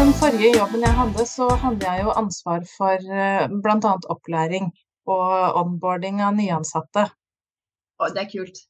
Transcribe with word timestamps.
den 0.00 0.12
forrige 0.16 0.50
jobben 0.56 0.84
jeg 0.86 0.96
hadde, 0.96 1.24
så 1.28 1.46
hadde 1.60 1.84
jeg 1.84 2.04
jo 2.06 2.12
ansvar 2.16 2.62
for 2.70 3.10
eh, 3.22 3.50
bl.a. 3.64 3.90
opplæring 4.14 4.70
og 5.12 5.58
onboarding 5.60 6.22
av 6.24 6.32
nyansatte. 6.38 7.02
Å, 8.00 8.08
det 8.14 8.22
er 8.22 8.30
kult. 8.30 8.62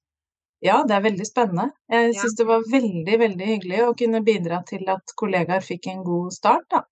Ja, 0.64 0.80
det 0.88 0.96
er 0.96 1.04
veldig 1.04 1.26
spennende. 1.28 1.68
Jeg 1.92 2.16
Ja. 2.16 2.30
det 2.40 2.46
var 2.48 2.66
veldig, 2.72 3.18
veldig 3.22 3.46
hyggelig 3.52 3.82
å 3.84 3.94
kunne 4.00 4.22
bidra 4.26 4.58
til 4.66 4.82
at 4.90 5.14
kollegaer 5.22 5.62
fikk 5.62 5.86
en 5.92 6.02
god 6.08 6.34
start, 6.34 6.66
da. 6.74 6.82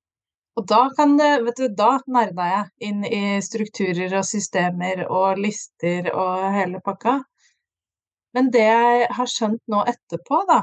Og 0.58 0.66
da 0.70 0.84
kan 0.94 1.16
det 1.18 1.32
vet 1.48 1.58
du, 1.58 1.66
da 1.74 1.90
nerda 2.06 2.46
jeg 2.52 2.90
inn 2.90 3.04
i 3.04 3.24
strukturer 3.42 4.20
og 4.20 4.26
systemer 4.26 5.06
og 5.08 5.42
lister 5.42 6.12
og 6.14 6.46
hele 6.54 6.82
pakka. 6.84 7.18
Men 8.38 8.52
det 8.54 8.60
jeg 8.62 9.06
har 9.16 9.26
skjønt 9.26 9.62
nå 9.72 9.80
etterpå, 9.90 10.36
da, 10.46 10.60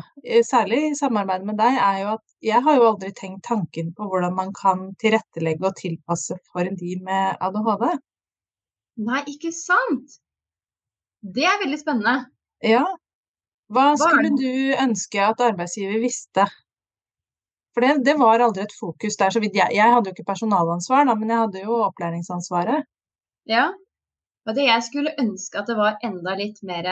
særlig 0.47 0.77
i 0.87 0.91
samarbeid 0.95 1.41
med 1.43 1.57
deg, 1.59 1.75
er 1.75 1.97
jo 1.99 2.11
at 2.13 2.21
jeg 2.47 2.63
har 2.63 2.77
jo 2.79 2.85
aldri 2.87 3.09
tenkt 3.17 3.41
tanken 3.49 3.89
på 3.97 4.05
hvordan 4.07 4.31
man 4.37 4.53
kan 4.55 4.85
tilrettelegge 5.01 5.65
og 5.67 5.75
tilpasse 5.75 6.37
for 6.53 6.69
de 6.79 6.93
med 7.03 7.41
ADHD. 7.43 7.83
Nei, 9.09 9.19
ikke 9.27 9.51
sant? 9.51 10.21
Det 11.35 11.43
er 11.49 11.59
veldig 11.65 11.81
spennende. 11.81 12.13
Ja. 12.63 12.85
Hva 13.75 13.89
skulle 13.99 14.31
du 14.39 14.71
ønske 14.85 15.19
at 15.25 15.43
arbeidsgiver 15.43 15.99
visste? 16.05 16.47
For 17.75 17.83
det, 17.83 18.05
det 18.07 18.15
var 18.23 18.45
aldri 18.45 18.63
et 18.63 18.77
fokus 18.79 19.19
der, 19.19 19.35
så 19.35 19.43
vidt 19.43 19.59
jeg 19.59 19.75
Jeg 19.75 19.91
hadde 19.91 20.13
jo 20.13 20.15
ikke 20.15 20.29
personalansvar, 20.31 21.03
da, 21.11 21.19
men 21.19 21.35
jeg 21.35 21.43
hadde 21.43 21.67
jo 21.67 21.83
opplæringsansvaret. 21.89 22.87
Ja. 23.51 23.67
Og 24.47 24.55
det 24.55 24.71
jeg 24.71 24.87
skulle 24.87 25.15
ønske 25.19 25.59
at 25.59 25.67
det 25.67 25.75
var 25.75 25.99
enda 26.07 26.39
litt 26.39 26.63
mer 26.63 26.87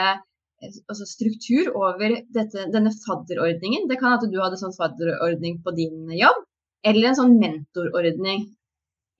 altså 0.63 1.07
struktur 1.07 1.71
over 1.75 2.17
dette, 2.35 2.67
denne 2.73 2.91
fadderordningen. 3.03 3.87
Det 3.89 3.99
kan 3.99 4.15
at 4.17 4.25
du 4.29 4.39
hadde 4.41 4.59
sånn 4.61 4.75
fadderordning 4.75 5.59
på 5.65 5.73
din 5.77 6.11
jobb, 6.17 6.43
eller 6.87 7.09
en 7.09 7.19
sånn 7.19 7.37
mentorordning. 7.41 8.47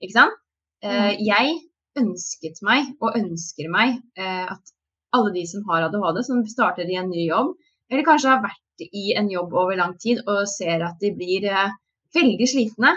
Ikke 0.04 0.16
sant? 0.16 0.38
Eh, 0.84 1.14
jeg 1.24 1.58
ønsket 2.00 2.60
meg, 2.66 2.94
og 3.00 3.16
ønsker 3.18 3.70
meg, 3.72 4.00
eh, 4.18 4.44
at 4.52 4.74
alle 5.14 5.32
de 5.36 5.44
som 5.46 5.64
har 5.70 5.86
ADHD, 5.86 6.22
som 6.26 6.44
starter 6.50 6.90
i 6.90 6.98
en 7.00 7.10
ny 7.12 7.28
jobb, 7.28 7.54
eller 7.90 8.06
kanskje 8.06 8.32
har 8.32 8.42
vært 8.44 8.84
i 8.84 9.12
en 9.18 9.28
jobb 9.30 9.54
over 9.54 9.78
lang 9.78 9.94
tid 10.02 10.24
og 10.26 10.48
ser 10.50 10.82
at 10.82 10.98
de 11.02 11.12
blir 11.14 11.46
eh, 11.46 11.76
veldig 12.16 12.48
slitne, 12.50 12.96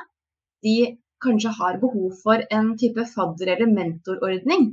de 0.65 0.97
kanskje 1.23 1.53
har 1.59 1.79
behov 1.81 2.17
for 2.23 2.41
en 2.53 2.73
type 2.77 3.05
fadder- 3.13 3.53
eller 3.55 3.69
mentorordning. 3.73 4.71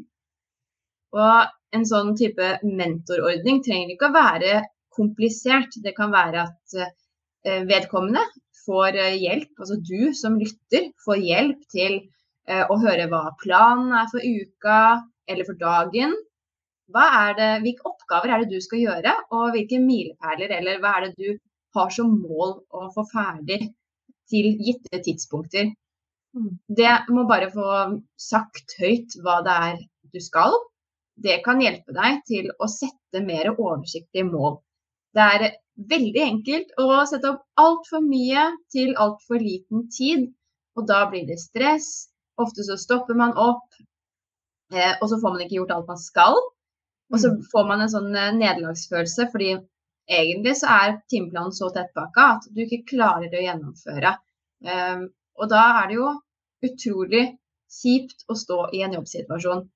Og 1.15 1.53
en 1.75 1.87
sånn 1.89 2.15
type 2.19 2.51
mentorordning 2.65 3.63
trenger 3.65 3.95
ikke 3.95 4.11
å 4.11 4.17
være 4.17 4.55
komplisert. 4.95 5.77
Det 5.83 5.95
kan 5.97 6.13
være 6.15 6.47
at 6.47 6.77
eh, 6.81 7.63
vedkommende 7.69 8.23
får 8.65 8.99
eh, 9.01 9.17
hjelp, 9.21 9.53
altså 9.59 9.81
du 9.83 10.13
som 10.17 10.39
lytter 10.41 10.91
får 11.05 11.25
hjelp 11.29 11.65
til 11.75 11.99
eh, 12.49 12.63
å 12.63 12.79
høre 12.83 13.09
hva 13.11 13.25
planen 13.43 13.95
er 13.99 14.11
for 14.13 14.23
uka 14.23 14.79
eller 15.31 15.49
for 15.49 15.61
dagen. 15.61 16.15
Er 16.95 17.33
det, 17.39 17.51
hvilke 17.65 17.89
oppgaver 17.89 18.31
er 18.31 18.43
det 18.43 18.59
du 18.59 18.61
skal 18.65 18.83
gjøre, 18.83 19.15
og 19.33 19.55
hvilke 19.55 19.81
milepæler 19.81 20.53
eller 20.59 20.83
hva 20.83 20.99
er 20.99 21.07
det 21.09 21.15
du 21.17 21.39
har 21.75 21.91
som 21.91 22.13
mål 22.21 22.59
å 22.77 22.91
få 22.95 23.07
ferdig 23.11 23.63
til 24.31 24.51
gitte 24.63 25.01
tidspunkter. 25.05 25.73
Mm. 26.37 26.53
Det 26.81 26.93
må 27.15 27.25
bare 27.31 27.51
få 27.53 27.71
sagt 28.21 28.77
høyt 28.81 29.17
hva 29.25 29.41
det 29.47 29.57
er 29.71 29.83
du 30.15 30.21
skal. 30.23 30.55
Det 31.17 31.43
kan 31.45 31.61
hjelpe 31.63 31.95
deg 31.95 32.23
til 32.27 32.49
å 32.59 32.67
sette 32.71 33.23
mer 33.23 33.53
oversiktlige 33.55 34.27
mål. 34.27 34.59
Det 35.15 35.23
er 35.37 35.45
veldig 35.91 36.23
enkelt 36.23 36.73
å 36.83 36.89
sette 37.07 37.31
opp 37.31 37.45
altfor 37.61 38.03
mye 38.03 38.49
til 38.75 38.95
altfor 38.99 39.39
liten 39.43 39.87
tid, 39.95 40.33
og 40.75 40.89
da 40.91 41.05
blir 41.11 41.27
det 41.29 41.39
stress. 41.39 42.09
Ofte 42.41 42.65
så 42.67 42.75
stopper 42.81 43.15
man 43.15 43.37
opp, 43.39 43.79
eh, 44.73 44.97
og 45.01 45.07
så 45.09 45.21
får 45.23 45.37
man 45.37 45.45
ikke 45.45 45.61
gjort 45.61 45.71
alt 45.77 45.93
man 45.93 46.03
skal. 46.03 46.41
Og 47.13 47.21
så 47.21 47.31
Mm. 47.31 47.43
får 47.53 47.67
man 47.69 47.81
en 47.81 47.93
sånn 47.93 48.17
eh, 48.17 48.33
nederlagsfølelse, 48.35 49.31
fordi 49.31 49.53
egentlig 50.11 50.57
så 50.57 50.67
er 50.67 51.03
timeplanen 51.11 51.53
så 51.53 51.71
tettpakka 51.71 52.25
at 52.37 52.49
du 52.51 52.61
ikke 52.65 52.85
klarer 52.97 53.31
å 53.31 53.45
gjennomføre. 53.45 54.17
Um, 54.65 55.09
og 55.39 55.49
da 55.51 55.83
er 55.83 55.89
det 55.89 55.97
jo 55.97 56.09
utrolig 56.65 57.39
kjipt 57.71 58.25
å 58.29 58.35
stå 58.35 58.59
i 58.73 58.83
en 58.83 58.93
jobbsituasjon. 58.97 59.69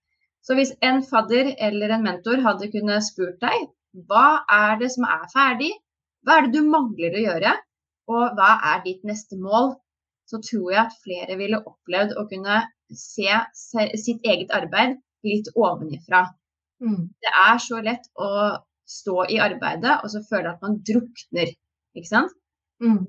Så 0.44 0.56
hvis 0.56 0.72
en 0.84 1.02
fadder 1.04 1.52
eller 1.68 1.94
en 1.94 2.06
mentor 2.06 2.40
hadde 2.44 2.70
kunnet 2.72 3.06
spurt 3.06 3.40
deg 3.42 3.68
hva 4.08 4.44
er 4.52 4.78
det 4.80 4.90
som 4.94 5.06
er 5.08 5.26
ferdig, 5.32 5.72
hva 6.22 6.38
er 6.38 6.46
det 6.46 6.60
du 6.60 6.70
mangler 6.70 7.16
å 7.16 7.24
gjøre, 7.24 7.52
og 8.12 8.38
hva 8.38 8.50
er 8.72 8.82
ditt 8.84 9.04
neste 9.08 9.38
mål, 9.40 9.74
så 10.28 10.40
tror 10.44 10.72
jeg 10.72 10.80
at 10.84 10.96
flere 11.04 11.36
ville 11.40 11.60
opplevd 11.70 12.14
å 12.20 12.26
kunne 12.28 12.62
se 12.92 13.32
sitt 13.56 14.24
eget 14.24 14.52
arbeid 14.54 14.98
litt 15.26 15.48
ovenifra. 15.56 16.26
Mm. 16.84 17.08
Det 17.20 17.32
er 17.32 17.60
så 17.64 17.80
lett 17.84 18.08
å 18.14 18.30
stå 18.88 19.24
i 19.32 19.38
arbeidet 19.44 19.98
og 20.02 20.12
så 20.12 20.22
føle 20.28 20.52
at 20.52 20.62
man 20.64 20.78
drukner, 20.86 21.52
ikke 21.96 22.10
sant? 22.10 22.34
Mm. 22.84 23.08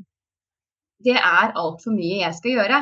Det 1.05 1.15
er 1.15 1.55
altfor 1.59 1.95
mye 1.95 2.23
jeg 2.23 2.35
skal 2.39 2.55
gjøre. 2.57 2.79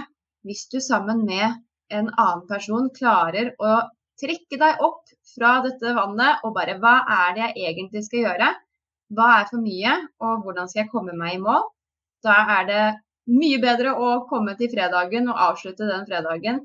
Hvis 0.47 0.65
du 0.71 0.79
sammen 0.81 1.25
med 1.27 1.59
en 1.93 2.09
annen 2.09 2.45
person 2.49 2.89
klarer 2.93 3.51
å 3.61 3.73
trekke 4.21 4.59
deg 4.59 4.83
opp 4.85 5.03
fra 5.35 5.57
dette 5.65 5.93
vannet 5.97 6.45
og 6.45 6.55
bare 6.55 6.77
hva 6.81 6.95
er 7.17 7.35
det 7.37 7.43
jeg 7.47 7.73
egentlig 7.73 8.05
skal 8.07 8.25
gjøre? 8.25 8.53
Hva 9.17 9.27
er 9.39 9.49
for 9.49 9.63
mye, 9.63 9.93
og 10.19 10.41
hvordan 10.43 10.69
skal 10.69 10.83
jeg 10.83 10.91
komme 10.91 11.15
meg 11.15 11.37
i 11.37 11.43
mål? 11.43 11.67
Da 12.25 12.39
er 12.57 12.65
det 12.67 12.85
mye 13.31 13.59
bedre 13.63 13.93
å 13.95 14.09
komme 14.29 14.55
til 14.59 14.71
fredagen 14.71 15.29
og 15.31 15.43
avslutte 15.49 15.87
den 15.87 16.07
fredagen 16.07 16.63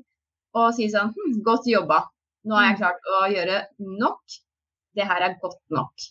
og 0.53 0.73
si 0.77 0.89
sånn 0.91 1.13
hm, 1.13 1.37
godt 1.45 1.69
jobba. 1.69 2.03
Nå 2.47 2.57
har 2.57 2.69
jeg 2.69 2.81
klart 2.81 3.13
å 3.17 3.21
gjøre 3.31 3.61
nok. 4.01 4.39
Det 4.93 5.07
her 5.09 5.25
er 5.25 5.37
godt 5.41 5.61
nok. 5.73 6.09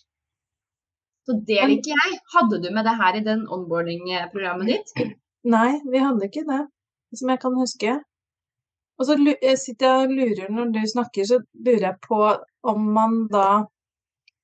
Så 1.22 1.36
det 1.47 1.60
liker 1.70 1.92
jeg. 1.94 2.16
Hadde 2.34 2.58
du 2.64 2.70
med 2.75 2.88
det 2.88 2.97
her 2.98 3.19
i 3.19 3.25
den 3.26 3.44
onboarding-programmet 3.47 4.72
ditt? 4.72 5.12
Nei, 5.47 5.78
vi 5.86 6.00
hadde 6.02 6.26
ikke 6.26 6.42
det, 6.48 6.62
som 7.19 7.31
jeg 7.31 7.42
kan 7.44 7.58
huske. 7.58 7.94
Og 9.02 9.08
så 9.08 9.16
sitter 9.58 9.88
jeg 9.88 10.06
og 10.06 10.12
lurer 10.14 10.50
når 10.54 10.68
du 10.76 10.82
snakker, 10.86 11.26
så 11.26 11.40
lurer 11.66 11.88
jeg 11.88 11.98
på 12.06 12.18
om 12.70 12.90
man 12.94 13.24
da 13.32 13.64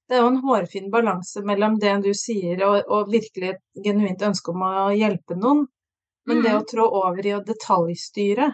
Det 0.09 0.17
er 0.17 0.23
jo 0.25 0.31
en 0.33 0.41
hårfin 0.41 0.87
balanse 0.91 1.43
mellom 1.45 1.75
det 1.79 1.91
du 2.07 2.15
sier 2.17 2.63
og, 2.65 2.79
og 2.89 3.11
virkelig 3.13 3.51
et 3.53 3.83
genuint 3.85 4.23
ønske 4.25 4.55
om 4.55 4.63
å 4.65 4.87
hjelpe 4.97 5.37
noen, 5.37 5.67
men 6.25 6.41
det 6.47 6.55
å 6.57 6.63
trå 6.65 6.87
over 7.03 7.27
i 7.29 7.35
å 7.37 7.43
detaljstyre 7.45 8.49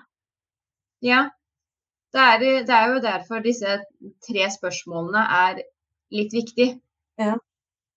Ja. 1.06 1.28
Det 2.14 2.24
er, 2.32 2.42
det 2.66 2.74
er 2.74 2.90
jo 2.90 2.98
derfor 3.02 3.40
disse 3.42 3.78
tre 4.26 4.50
spørsmålene 4.50 5.22
er 5.38 5.62
litt 6.14 6.34
viktig. 6.34 6.68
Ja. 7.22 7.38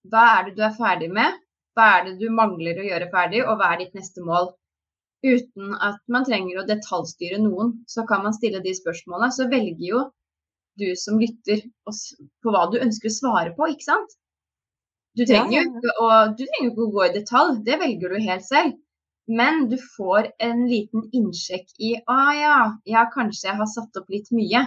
Hva 0.09 0.23
er 0.37 0.47
det 0.47 0.55
du 0.57 0.63
er 0.65 0.77
ferdig 0.77 1.09
med? 1.13 1.41
Hva 1.77 1.89
er 1.97 2.07
det 2.07 2.15
du 2.21 2.31
mangler 2.33 2.79
å 2.81 2.87
gjøre 2.87 3.09
ferdig, 3.11 3.43
og 3.45 3.59
hva 3.59 3.73
er 3.73 3.83
ditt 3.83 3.97
neste 3.97 4.25
mål? 4.25 4.53
Uten 5.25 5.73
at 5.81 5.97
man 6.13 6.25
trenger 6.27 6.59
å 6.61 6.67
detaljstyre 6.69 7.39
noen, 7.41 7.71
så 7.89 8.05
kan 8.05 8.21
man 8.23 8.35
stille 8.35 8.61
de 8.61 8.73
spørsmålene. 8.77 9.31
Så 9.33 9.47
velger 9.49 9.87
jo 9.89 10.03
du 10.77 10.91
som 10.95 11.17
lytter 11.17 11.63
på 11.89 12.53
hva 12.53 12.67
du 12.71 12.77
ønsker 12.83 13.09
å 13.09 13.15
svare 13.15 13.53
på, 13.57 13.69
ikke 13.73 13.87
sant? 13.87 14.11
Du 15.17 15.23
trenger 15.25 15.55
jo 15.57 15.63
ikke 15.71 15.93
å, 16.03 16.09
ikke 16.61 16.83
å 16.85 16.91
gå 16.93 17.05
i 17.07 17.13
detalj, 17.15 17.55
det 17.65 17.79
velger 17.81 18.13
du 18.13 18.19
helt 18.27 18.45
selv. 18.45 18.75
Men 19.27 19.65
du 19.67 19.75
får 19.97 20.29
en 20.39 20.61
liten 20.69 21.07
innsjekk 21.17 21.73
i 21.83 21.95
ah, 22.07 22.29
ja, 22.37 22.57
ja, 22.87 23.01
kanskje 23.11 23.49
jeg 23.49 23.57
har 23.59 23.67
satt 23.67 23.97
opp 23.99 24.13
litt 24.13 24.29
mye. 24.31 24.61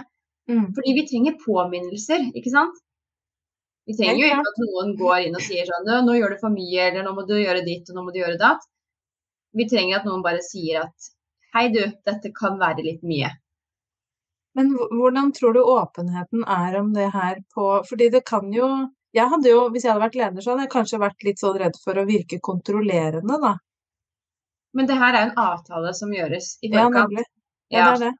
mm. 0.51 0.67
Fordi 0.75 0.93
vi 0.99 1.05
trenger 1.09 1.39
påminnelser, 1.45 2.27
ikke 2.35 2.51
sant? 2.53 2.75
Vi 3.89 3.95
trenger 3.97 4.19
jo 4.21 4.27
ikke 4.29 4.51
at 4.51 4.59
noen 4.61 4.91
går 4.99 5.17
inn 5.29 5.39
og 5.39 5.41
sier 5.41 5.65
sånn 5.65 5.87
«Nå- 5.87 6.03
Nå 6.05 6.19
gjør 6.19 6.35
du 6.35 6.41
for 6.43 6.53
mye, 6.53 6.83
eller 6.91 7.07
nå 7.07 7.15
må 7.17 7.23
du 7.25 7.33
gjøre 7.39 7.63
ditt, 7.65 7.89
og 7.89 7.95
nå 7.97 8.03
må 8.05 8.13
du 8.13 8.19
gjøre 8.21 8.37
datt. 8.37 8.67
Vi 9.57 9.67
trenger 9.69 9.99
at 9.99 10.07
noen 10.07 10.23
bare 10.23 10.41
sier 10.45 10.85
at 10.85 11.11
hei 11.55 11.67
du, 11.73 11.81
dette 12.07 12.31
kan 12.35 12.59
være 12.59 12.85
litt 12.85 13.03
mye. 13.03 13.31
Men 14.55 14.71
hvordan 14.75 15.31
tror 15.35 15.55
du 15.55 15.61
åpenheten 15.63 16.43
er 16.43 16.77
om 16.79 16.89
det 16.93 17.05
her 17.13 17.37
på 17.55 17.67
Fordi 17.87 18.09
det 18.11 18.25
kan 18.27 18.49
jo 18.51 18.65
Jeg 19.15 19.31
hadde 19.31 19.47
jo, 19.47 19.61
hvis 19.71 19.85
jeg 19.85 19.93
hadde 19.93 20.03
vært 20.03 20.17
leder, 20.19 20.43
så 20.43 20.51
hadde 20.53 20.65
jeg 20.65 20.71
kanskje 20.73 20.99
vært 20.99 21.23
litt 21.27 21.39
sånn 21.39 21.57
redd 21.59 21.77
for 21.83 21.99
å 21.99 22.07
virke 22.07 22.39
kontrollerende, 22.43 23.37
da. 23.43 23.53
Men 24.71 24.87
det 24.87 24.95
her 24.99 25.15
er 25.15 25.25
en 25.25 25.39
avtale 25.39 25.91
som 25.95 26.13
gjøres 26.15 26.53
i 26.63 26.69
forkant. 26.71 27.17
Ja, 27.19 27.25
Ja, 27.71 27.85
det 27.89 27.91
er 27.91 28.05
det. 28.05 28.11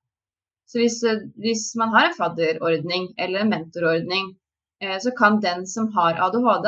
Så 0.68 0.80
hvis, 0.80 0.98
eh, 1.04 1.24
hvis 1.40 1.64
man 1.80 1.94
har 1.96 2.10
en 2.10 2.18
fadderordning 2.18 3.14
eller 3.18 3.40
en 3.46 3.50
mentorordning, 3.52 4.36
eh, 4.84 4.98
så 5.00 5.16
kan 5.16 5.40
den 5.40 5.66
som 5.68 5.88
har 5.96 6.20
ADHD, 6.28 6.68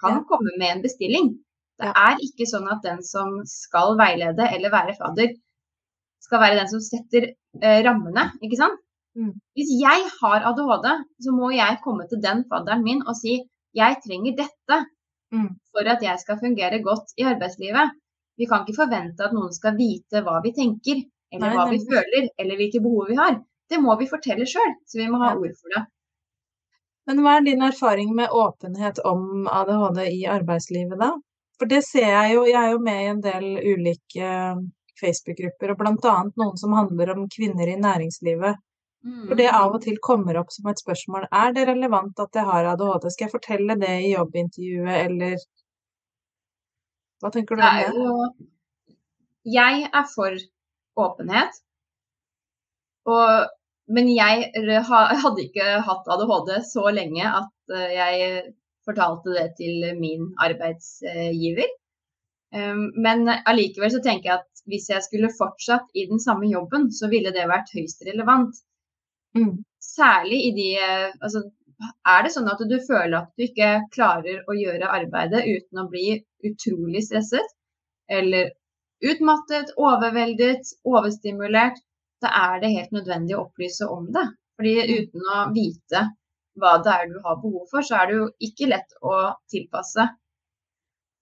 kan 0.00 0.16
Ja. 0.16 0.24
komme 0.28 0.56
med 0.58 0.76
en 0.76 0.82
bestilling. 0.82 1.38
Det 1.78 1.92
er 1.94 2.22
ikke 2.24 2.46
sånn 2.50 2.66
at 2.72 2.82
den 2.82 3.04
som 3.06 3.38
skal 3.46 3.94
veilede 4.00 4.48
eller 4.50 4.72
være 4.74 4.96
fadder, 4.98 5.32
skal 6.24 6.42
være 6.42 6.58
den 6.58 6.70
som 6.72 6.82
setter 6.82 7.30
eh, 7.30 7.80
rammene, 7.86 8.32
ikke 8.42 8.58
sant? 8.58 8.80
Mm. 9.18 9.32
Hvis 9.56 9.70
jeg 9.78 10.08
har 10.18 10.46
ADHD, 10.50 10.88
så 11.24 11.34
må 11.34 11.52
jeg 11.54 11.78
komme 11.84 12.06
til 12.10 12.20
den 12.22 12.44
fadderen 12.50 12.82
min 12.86 13.04
og 13.06 13.16
si 13.18 13.40
jeg 13.78 14.00
trenger 14.04 14.36
dette 14.38 14.82
Mm. 15.32 15.48
for 15.72 15.84
at 15.92 16.02
jeg 16.02 16.16
skal 16.22 16.38
fungere 16.40 16.82
godt 16.82 17.12
i 17.20 17.26
arbeidslivet. 17.28 17.92
Vi 18.38 18.46
kan 18.48 18.64
ikke 18.64 18.78
forvente 18.78 19.24
at 19.26 19.34
noen 19.36 19.52
skal 19.52 19.76
vite 19.76 20.22
hva 20.24 20.38
vi 20.44 20.54
tenker, 20.56 21.02
eller 21.34 21.52
hva 21.56 21.66
vi 21.68 21.80
føler, 21.84 22.30
eller 22.38 22.56
hvilke 22.56 22.80
behov 22.80 23.10
vi 23.10 23.18
har. 23.18 23.36
Det 23.68 23.80
må 23.82 23.96
vi 24.00 24.08
fortelle 24.08 24.46
sjøl, 24.48 24.72
så 24.88 25.00
vi 25.02 25.08
må 25.12 25.20
ha 25.20 25.34
ord 25.36 25.52
for 25.60 25.74
det. 25.74 25.82
Men 27.08 27.20
hva 27.24 27.36
er 27.36 27.44
din 27.44 27.64
erfaring 27.64 28.14
med 28.16 28.32
åpenhet 28.32 29.00
om 29.04 29.48
ADHD 29.52 30.00
i 30.14 30.24
arbeidslivet, 30.32 30.96
da? 31.00 31.10
For 31.58 31.70
det 31.70 31.82
ser 31.86 32.06
jeg 32.06 32.34
jo, 32.36 32.44
jeg 32.46 32.58
er 32.58 32.72
jo 32.74 32.82
med 32.82 33.02
i 33.02 33.10
en 33.12 33.22
del 33.24 33.46
ulike 33.66 34.24
eh, 34.24 34.60
Facebook-grupper, 35.00 35.72
og 35.72 35.80
annet 36.12 36.40
noen 36.40 36.58
som 36.60 36.74
handler 36.76 37.14
om 37.14 37.28
kvinner 37.30 37.70
i 37.70 37.78
næringslivet. 37.78 38.64
For 39.28 39.38
det 39.38 39.46
av 39.54 39.76
og 39.76 39.82
til 39.84 39.98
kommer 40.02 40.36
opp 40.40 40.50
som 40.52 40.66
et 40.70 40.80
spørsmål, 40.82 41.28
er 41.30 41.54
det 41.54 41.68
relevant 41.68 42.18
at 42.18 42.34
jeg 42.34 42.44
har 42.48 42.66
ADHD? 42.72 43.06
Skal 43.14 43.28
jeg 43.28 43.34
fortelle 43.36 43.76
det 43.78 43.94
i 44.04 44.10
jobbintervjuet, 44.10 44.96
eller 45.06 45.36
hva 47.22 47.30
tenker 47.34 47.58
du 47.58 47.62
om 47.62 47.78
det? 47.78 48.02
jo 48.02 48.16
Jeg 49.58 49.86
er 49.86 50.08
for 50.10 50.34
åpenhet. 50.98 51.62
Og, 53.08 53.48
men 53.94 54.10
jeg 54.12 54.50
hadde 54.90 55.44
ikke 55.46 55.68
hatt 55.86 56.10
ADHD 56.14 56.52
så 56.68 56.90
lenge 56.92 57.24
at 57.24 57.76
eh, 57.78 57.94
jeg 57.94 58.42
fortalte 58.88 59.34
det 59.36 59.50
til 59.60 59.84
min 60.00 60.30
arbeidsgiver. 60.40 61.68
Um, 62.56 62.88
Men 62.96 63.28
allikevel 63.28 63.92
så 63.92 64.00
tenker 64.04 64.30
jeg 64.30 64.40
at 64.40 64.62
hvis 64.68 64.88
jeg 64.92 65.04
skulle 65.04 65.32
fortsatt 65.36 65.92
i 65.94 66.06
den 66.08 66.20
samme 66.20 66.48
jobben, 66.48 66.88
så 66.92 67.10
ville 67.12 67.32
det 67.34 67.48
vært 67.50 67.72
høyst 67.76 68.04
relevant. 68.08 68.56
Mm. 69.36 69.64
Særlig 69.84 70.38
i 70.48 70.52
de 70.56 70.68
Altså, 70.80 71.44
er 72.12 72.24
det 72.24 72.32
sånn 72.34 72.48
at 72.50 72.62
du 72.70 72.78
føler 72.82 73.16
at 73.20 73.28
du 73.36 73.44
ikke 73.46 73.68
klarer 73.94 74.42
å 74.50 74.56
gjøre 74.56 74.90
arbeidet 74.98 75.44
uten 75.46 75.82
å 75.84 75.88
bli 75.92 76.16
utrolig 76.48 77.04
stresset? 77.06 77.54
Eller 78.10 78.50
utmattet, 79.04 79.74
overveldet, 79.76 80.72
overstimulert? 80.88 81.78
Da 82.24 82.32
er 82.34 82.62
det 82.64 82.74
helt 82.74 82.96
nødvendig 82.96 83.36
å 83.36 83.44
opplyse 83.44 83.86
om 83.86 84.08
det. 84.14 84.24
Fordi 84.58 84.74
uten 84.98 85.28
å 85.36 85.42
vite 85.54 86.02
hva 86.60 86.76
det 86.84 86.94
er 86.94 87.10
du 87.10 87.18
har 87.24 87.40
behov 87.42 87.66
for, 87.70 87.84
så 87.86 88.00
er 88.00 88.08
det 88.08 88.16
jo 88.18 88.28
ikke 88.48 88.70
lett 88.70 88.96
å 89.02 89.18
tilpasse 89.50 90.06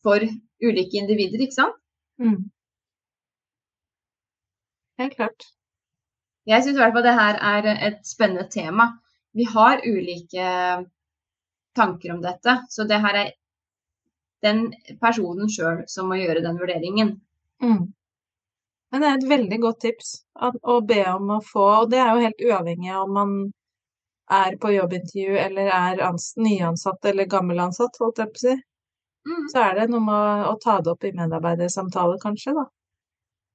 for 0.07 0.23
ulike 0.63 1.01
individer, 1.01 1.43
ikke 1.43 1.59
sant? 1.59 1.79
Mm. 2.23 2.47
Helt 5.01 5.17
klart. 5.19 5.49
Jeg 6.47 6.63
syns 6.63 6.79
i 6.79 6.81
hvert 6.81 6.95
fall 6.95 7.05
det 7.05 7.17
her 7.19 7.41
er 7.53 7.73
et 7.89 7.99
spennende 8.07 8.47
tema. 8.53 8.93
Vi 9.37 9.45
har 9.51 9.83
ulike 9.85 10.47
tanker 11.77 12.15
om 12.15 12.23
dette, 12.23 12.61
så 12.71 12.87
det 12.89 13.03
her 13.03 13.19
er 13.25 13.35
den 14.47 14.71
personen 15.03 15.51
sjøl 15.53 15.83
som 15.91 16.09
må 16.09 16.21
gjøre 16.21 16.45
den 16.45 16.59
vurderingen. 16.61 17.17
Mm. 17.63 17.93
Men 18.93 19.03
det 19.03 19.09
er 19.09 19.19
et 19.19 19.29
veldig 19.29 19.59
godt 19.61 19.81
tips 19.85 20.13
å 20.63 20.79
be 20.87 21.03
om 21.11 21.35
å 21.37 21.43
få, 21.45 21.67
og 21.83 21.91
det 21.93 22.01
er 22.01 22.13
jo 22.15 22.25
helt 22.25 22.45
uavhengig 22.49 22.93
av 22.95 23.03
om 23.05 23.17
man 23.19 23.35
er 24.33 24.57
på 24.63 24.73
jobbintervju 24.75 25.37
eller 25.39 25.71
er 25.71 26.03
ans 26.09 26.33
nyansatt 26.41 27.05
eller 27.07 27.29
gammelansatt, 27.31 27.99
holdt 28.03 28.23
jeg 28.23 28.33
på 28.33 28.41
å 28.41 28.45
si. 28.45 28.55
Mm. 29.27 29.47
Så 29.53 29.63
er 29.63 29.79
det 29.79 29.87
noe 29.91 30.03
med 30.03 30.15
å, 30.15 30.53
å 30.53 30.59
ta 30.63 30.79
det 30.83 30.93
opp 30.93 31.07
i 31.07 31.15
medarbeidersamtaler, 31.15 32.19
kanskje, 32.23 32.55
da. 32.59 32.67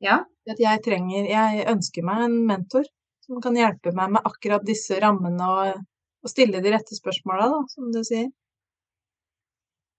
Ja. 0.04 0.18
At 0.50 0.60
jeg 0.60 0.82
trenger, 0.84 1.28
jeg 1.30 1.66
ønsker 1.70 2.06
meg 2.08 2.26
en 2.26 2.38
mentor 2.50 2.88
som 3.26 3.42
kan 3.44 3.56
hjelpe 3.56 3.94
meg 3.96 4.16
med 4.16 4.28
akkurat 4.28 4.64
disse 4.68 4.98
rammene 5.00 5.48
og, 5.48 5.82
og 6.24 6.32
stille 6.32 6.64
de 6.64 6.74
rette 6.74 6.98
spørsmåla, 6.98 7.50
da, 7.54 7.60
som 7.72 7.92
du 7.94 8.02
sier. 8.08 8.32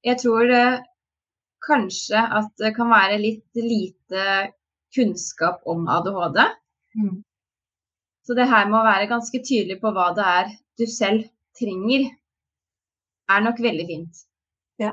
Jeg 0.03 0.19
tror 0.19 0.51
eh, 0.51 0.81
kanskje 1.63 2.19
at 2.41 2.51
det 2.61 2.73
kan 2.77 2.91
være 2.91 3.21
litt 3.23 3.61
lite 3.63 4.25
kunnskap 4.95 5.63
om 5.71 5.87
ADHD. 5.89 6.41
Mm. 6.99 7.23
Så 8.27 8.37
det 8.39 8.47
her 8.51 8.69
med 8.71 8.79
å 8.79 8.87
være 8.87 9.11
ganske 9.11 9.41
tydelig 9.43 9.81
på 9.83 9.91
hva 9.95 10.11
det 10.17 10.27
er 10.39 10.53
du 10.79 10.85
selv 10.89 11.27
trenger, 11.59 12.07
er 13.33 13.45
nok 13.45 13.61
veldig 13.65 13.87
fint. 13.89 14.23
Ja. 14.83 14.93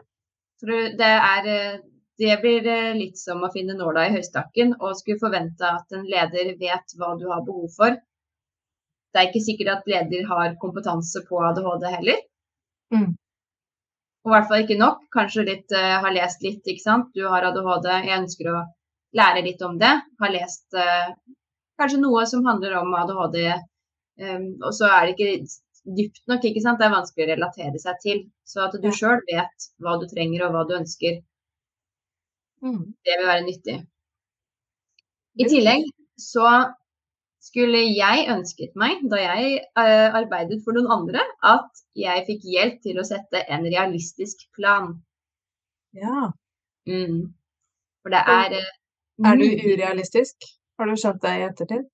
For 0.61 0.89
det 0.99 1.13
er 1.15 1.53
eh, 1.53 1.79
Det 2.19 2.35
blir 2.41 2.65
eh, 2.67 2.97
litt 2.99 3.15
som 3.15 3.45
å 3.47 3.51
finne 3.53 3.77
nåla 3.79 4.09
i 4.09 4.11
høystakken 4.11 4.73
og 4.81 4.97
skulle 4.99 5.21
forvente 5.21 5.63
at 5.63 5.95
en 5.95 6.01
leder 6.03 6.49
vet 6.59 6.95
hva 6.99 7.13
du 7.15 7.29
har 7.29 7.45
behov 7.47 7.69
for. 7.71 7.95
Det 9.13 9.21
er 9.21 9.29
ikke 9.29 9.45
sikkert 9.45 9.71
at 9.77 9.87
leder 9.87 10.25
har 10.27 10.57
kompetanse 10.59 11.21
på 11.29 11.39
ADHD 11.47 11.85
heller. 11.93 12.19
Mm. 12.91 13.13
Og 14.25 14.33
i 14.33 14.35
hvert 14.35 14.49
fall 14.51 14.65
ikke 14.65 14.81
nok. 14.81 15.07
Kanskje 15.15 15.47
litt, 15.47 15.71
uh, 15.71 16.01
har 16.03 16.11
lest 16.11 16.43
litt, 16.43 16.59
ikke 16.67 16.83
sant. 16.83 17.07
Du 17.15 17.23
har 17.31 17.47
ADHD, 17.53 17.87
jeg 18.09 18.19
ønsker 18.19 18.51
å 18.51 18.65
lære 19.15 19.45
litt 19.47 19.63
om 19.63 19.79
det. 19.79 19.95
Har 20.19 20.35
lest 20.35 20.75
kanskje 21.79 22.01
noe 22.03 22.25
som 22.29 22.45
handler 22.47 22.77
om 22.81 22.93
ADHD, 23.01 23.39
um, 24.27 24.45
og 24.61 24.73
så 24.75 24.89
er 24.91 25.07
det 25.07 25.15
ikke 25.15 25.95
dypt 25.97 26.21
nok, 26.29 26.45
ikke 26.45 26.61
sant. 26.63 26.79
Det 26.81 26.87
er 26.89 26.95
vanskelig 26.97 27.25
å 27.25 27.31
relatere 27.33 27.81
seg 27.81 28.01
til. 28.03 28.23
Så 28.45 28.65
at 28.65 28.75
du 28.83 28.89
sjøl 28.93 29.21
vet 29.31 29.69
hva 29.81 29.95
du 30.01 30.05
trenger 30.11 30.45
og 30.47 30.55
hva 30.55 30.67
du 30.69 30.75
ønsker, 30.81 31.21
Mm. 32.59 32.91
det 33.07 33.13
vil 33.15 33.27
være 33.27 33.43
nyttig. 33.45 33.73
I 35.39 35.45
tillegg 35.47 35.85
så 36.19 36.49
skulle 37.39 37.79
jeg 37.95 38.25
ønsket 38.33 38.75
meg, 38.75 38.99
da 39.11 39.21
jeg 39.21 39.61
eh, 39.79 40.17
arbeidet 40.19 40.59
for 40.65 40.75
noen 40.75 40.91
andre, 40.91 41.23
at 41.39 41.83
jeg 41.95 42.25
fikk 42.27 42.43
hjelp 42.53 42.81
til 42.83 42.99
å 42.99 43.05
sette 43.07 43.45
en 43.47 43.63
realistisk 43.63 44.43
plan. 44.57 44.91
Ja. 45.95 46.33
Mm. 46.89 47.31
For 48.03 48.11
det 48.13 48.25
er 48.35 48.57
eh, 48.59 48.69
Er 49.31 49.39
du 49.39 49.47
urealistisk? 49.47 50.51
Har 50.79 50.87
du 50.87 50.95
skjønt 50.95 51.23
det 51.25 51.31
i 51.35 51.41
ettertid? 51.43 51.87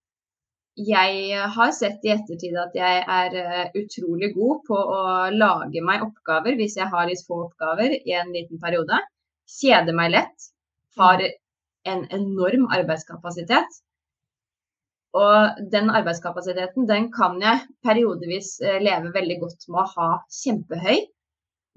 Jeg 0.85 1.45
har 1.55 1.71
sett 1.73 2.03
i 2.05 2.11
ettertid 2.13 2.57
at 2.61 2.75
jeg 2.77 2.99
er 3.15 3.37
eh, 3.39 3.69
utrolig 3.79 4.29
god 4.35 4.59
på 4.67 4.77
å 4.77 4.99
lage 5.33 5.81
meg 5.87 6.03
oppgaver 6.05 6.57
hvis 6.59 6.75
jeg 6.77 6.91
har 6.91 7.07
litt 7.09 7.23
få 7.25 7.39
oppgaver 7.47 7.95
i 7.95 8.13
en 8.19 8.29
liten 8.35 8.61
periode. 8.61 8.99
Kjeder 9.55 9.97
meg 9.97 10.11
lett. 10.13 10.49
Har 10.99 11.23
en 11.23 12.05
enorm 12.19 12.69
arbeidskapasitet. 12.77 13.81
Og 15.15 15.65
den 15.71 15.89
arbeidskapasiteten 15.89 16.85
den 16.91 17.09
kan 17.15 17.41
jeg 17.41 17.65
periodevis 17.87 18.59
eh, 18.61 18.77
leve 18.83 19.15
veldig 19.15 19.41
godt 19.47 19.69
med 19.71 19.81
å 19.81 19.89
ha 19.95 20.09
kjempehøy. 20.43 21.05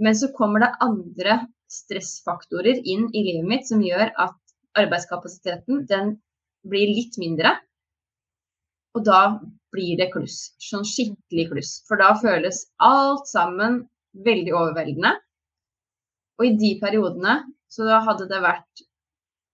Men 0.05 0.19
så 0.19 0.29
kommer 0.37 0.67
det 0.67 0.75
andre 0.85 1.41
stressfaktorer 1.73 2.85
inn 2.85 3.09
i 3.15 3.25
livet 3.31 3.49
mitt 3.49 3.69
som 3.71 3.81
gjør 3.81 4.11
at 4.13 4.59
arbeidskapasiteten 4.79 5.87
den 5.89 6.19
blir 6.71 6.91
litt 6.93 7.19
mindre. 7.21 7.55
Og 8.97 9.05
da 9.07 9.23
blir 9.75 9.99
det 10.01 10.11
kluss. 10.15 10.55
Sånn 10.63 10.87
skikkelig 10.89 11.49
kluss. 11.53 11.73
For 11.89 12.01
da 12.01 12.15
føles 12.21 12.65
alt 12.83 13.29
sammen 13.31 13.83
veldig 14.27 14.55
overveldende. 14.57 15.15
Og 16.39 16.47
i 16.47 16.55
de 16.59 16.75
periodene 16.81 17.41
så 17.73 17.89
hadde 18.07 18.29
det 18.31 18.41
vært 18.43 18.85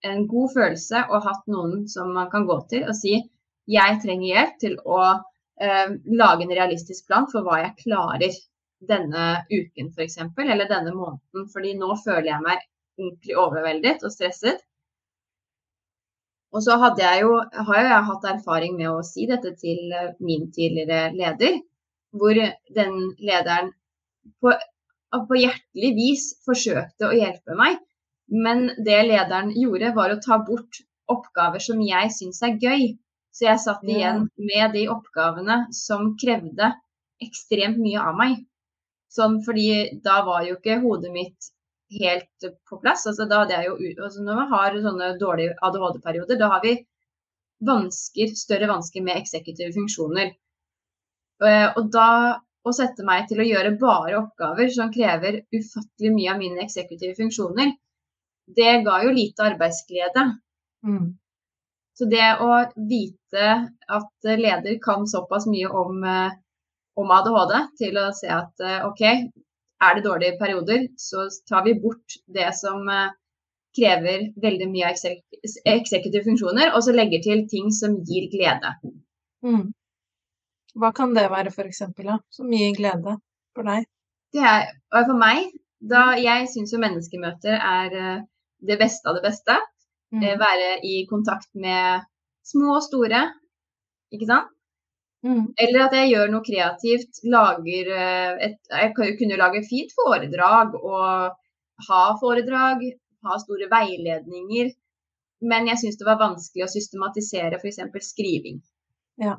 en 0.04 0.26
god 0.28 0.52
følelse 0.52 1.06
å 1.08 1.20
hatt 1.24 1.46
noen 1.50 1.86
som 1.88 2.12
man 2.14 2.28
kan 2.32 2.44
gå 2.48 2.58
til 2.70 2.84
og 2.84 2.96
si 2.98 3.16
jeg 3.70 4.00
trenger 4.02 4.28
hjelp 4.28 4.58
til 4.60 4.74
å 4.84 4.98
eh, 5.08 5.94
lage 6.20 6.44
en 6.44 6.52
realistisk 6.52 7.06
plan 7.08 7.24
for 7.30 7.46
hva 7.46 7.62
jeg 7.62 7.78
klarer 7.86 8.36
denne 8.84 9.24
uken 9.48 9.88
f.eks. 9.94 10.18
eller 10.20 10.68
denne 10.68 10.92
måneden. 10.92 11.48
Fordi 11.52 11.72
nå 11.80 11.94
føler 12.04 12.28
jeg 12.34 12.44
meg 12.44 12.64
ordentlig 13.00 13.38
overveldet 13.40 14.04
og 14.04 14.12
stresset. 14.12 14.60
Og 16.54 16.62
så 16.62 16.76
jeg 17.00 17.22
jo, 17.24 17.38
har 17.68 17.80
jo 17.82 18.02
hatt 18.08 18.26
erfaring 18.30 18.76
med 18.78 18.90
å 18.92 19.02
si 19.06 19.26
dette 19.26 19.54
til 19.58 19.90
eh, 19.90 20.12
min 20.22 20.50
tidligere 20.54 21.10
leder, 21.16 21.58
hvor 22.14 22.38
den 22.78 22.94
lederen 23.18 23.72
på, 24.40 24.54
på 25.28 25.40
hjertelig 25.40 25.90
vis 25.96 26.28
forsøkte 26.46 27.08
å 27.08 27.16
hjelpe 27.16 27.58
meg. 27.58 27.80
Men 28.30 28.68
det 28.86 29.00
lederen 29.08 29.50
gjorde, 29.54 29.92
var 29.98 30.14
å 30.14 30.20
ta 30.22 30.38
bort 30.46 30.78
oppgaver 31.10 31.60
som 31.60 31.82
jeg 31.84 32.12
syns 32.14 32.40
er 32.46 32.54
gøy. 32.62 32.94
Så 33.34 33.48
jeg 33.48 33.62
satt 33.64 33.82
igjen 33.90 34.28
med 34.38 34.76
de 34.76 34.86
oppgavene 34.94 35.64
som 35.74 36.12
krevde 36.20 36.70
ekstremt 37.24 37.80
mye 37.82 37.98
av 37.98 38.14
meg. 38.18 38.38
Sånn 39.10 39.40
fordi 39.46 39.98
da 40.06 40.20
var 40.26 40.46
jo 40.46 40.54
ikke 40.54 40.78
hodet 40.82 41.10
mitt 41.14 41.50
helt 42.00 42.48
på 42.68 42.78
plass. 42.82 43.06
Altså 43.10 43.26
da 43.30 43.42
hadde 43.42 43.58
jeg 43.58 43.68
jo 43.68 44.04
altså 44.06 44.24
Når 44.24 44.40
vi 44.40 44.46
har 44.54 44.80
sånne 44.86 45.10
dårlige 45.20 45.56
ADHD-perioder, 45.68 46.40
da 46.40 46.50
har 46.54 46.64
vi 46.64 46.74
vansker, 47.64 48.34
større 48.36 48.68
vansker 48.70 49.04
med 49.04 49.20
eksekutive 49.20 49.72
funksjoner. 49.76 50.34
Eh, 51.44 51.68
Og 51.76 51.90
da 51.92 52.08
å 52.64 52.72
sette 52.72 53.04
meg 53.04 53.26
til 53.28 53.42
å 53.42 53.46
gjøre 53.46 53.74
bare 53.80 54.18
oppgaver 54.20 54.70
som 54.72 54.92
krever 54.92 55.42
ufattelig 55.52 56.12
mye 56.14 56.30
av 56.32 56.40
mine 56.40 56.62
eksekutive 56.64 57.16
funksjoner, 57.18 57.74
det 58.56 58.72
ga 58.86 59.02
jo 59.04 59.12
lite 59.12 59.44
arbeidsglede. 59.50 60.24
Mm. 60.84 61.12
Så 61.94 62.08
det 62.10 62.26
å 62.42 62.50
vite 62.90 63.50
at 63.98 64.30
leder 64.40 64.78
kan 64.82 65.06
såpass 65.06 65.46
mye 65.46 65.68
om, 65.68 66.02
eh, 66.04 66.32
om 66.96 67.12
ADHD 67.18 67.54
til 67.78 68.00
å 68.00 68.08
se 68.16 68.30
at 68.32 68.64
eh, 68.64 68.80
OK, 68.88 69.02
er 69.82 69.96
det 69.96 70.04
dårlige 70.06 70.38
perioder, 70.38 70.86
så 70.98 71.26
tar 71.48 71.64
vi 71.66 71.74
bort 71.80 72.18
det 72.36 72.50
som 72.56 72.88
eh, 72.88 73.12
krever 73.74 74.28
veldig 74.42 74.68
mye 74.70 74.90
av 74.90 75.74
eksekutive 75.74 76.22
funksjoner, 76.26 76.70
og 76.74 76.84
så 76.86 76.94
legger 76.94 77.24
til 77.24 77.42
ting 77.50 77.72
som 77.74 77.98
gir 78.06 78.28
glede. 78.32 78.70
Mm. 79.44 79.72
Hva 80.78 80.90
kan 80.94 81.14
det 81.14 81.26
være, 81.30 81.52
for 81.54 81.66
eksempel, 81.70 82.08
da? 82.12 82.18
Som 82.34 82.52
gir 82.54 82.74
glede 82.76 83.18
for 83.54 83.66
deg? 83.66 83.86
Det 84.34 84.42
er, 84.42 84.70
for 84.94 85.18
meg, 85.18 85.52
da 85.78 86.14
jeg 86.18 86.48
syns 86.50 86.72
jo 86.74 86.80
menneskemøter 86.82 87.58
er 87.58 87.98
eh, 88.00 88.24
det 88.64 88.78
beste 88.80 89.10
av 89.10 89.18
det 89.18 89.24
beste. 89.26 89.58
Mm. 90.14 90.22
Eh, 90.22 90.36
være 90.40 90.70
i 90.86 91.04
kontakt 91.10 91.50
med 91.58 92.06
små 92.46 92.78
og 92.78 92.84
store, 92.86 93.26
ikke 94.14 94.30
sant? 94.30 94.53
Mm. 95.24 95.46
Eller 95.56 95.86
at 95.86 95.96
jeg 95.96 96.10
gjør 96.12 96.30
noe 96.32 96.44
kreativt, 96.44 97.22
lager 97.32 97.90
eh, 97.96 98.32
et 98.48 98.74
Jeg 98.74 98.92
kunne 99.18 99.40
lage 99.40 99.64
fint 99.64 99.94
foredrag 99.96 100.76
og 100.76 101.88
ha 101.88 102.02
foredrag, 102.20 102.84
ha 103.24 103.38
store 103.40 103.70
veiledninger. 103.72 104.70
Men 105.44 105.68
jeg 105.70 105.80
syns 105.80 105.98
det 106.00 106.06
var 106.08 106.20
vanskelig 106.20 106.66
å 106.66 106.70
systematisere 106.72 107.58
f.eks. 107.58 107.80
skriving. 108.04 108.60
Ja. 109.20 109.38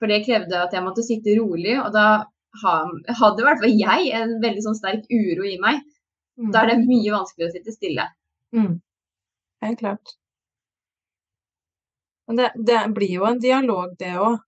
For 0.00 0.12
det 0.12 0.24
krevde 0.26 0.60
at 0.60 0.74
jeg 0.76 0.84
måtte 0.84 1.04
sitte 1.04 1.36
rolig, 1.38 1.78
og 1.80 1.92
da 1.96 2.26
hadde 2.60 3.42
i 3.42 3.46
hvert 3.46 3.62
fall 3.62 3.80
jeg 3.80 4.12
en 4.16 4.36
veldig 4.42 4.64
sånn 4.64 4.78
sterk 4.78 5.08
uro 5.12 5.48
i 5.48 5.56
meg. 5.62 5.80
Mm. 6.36 6.52
Da 6.52 6.62
er 6.62 6.72
det 6.72 6.84
mye 6.84 7.14
vanskeligere 7.14 7.52
å 7.52 7.56
sitte 7.56 7.74
stille. 7.74 8.06
Mm. 8.56 8.76
Helt 9.64 9.80
klart. 9.80 10.16
Men 12.26 12.36
det, 12.40 12.52
det, 12.68 12.78
blir 12.94 13.12
jo 13.20 13.26
en 13.28 13.40
dialog, 13.42 13.94
det 13.98 14.12
òg. 14.18 14.38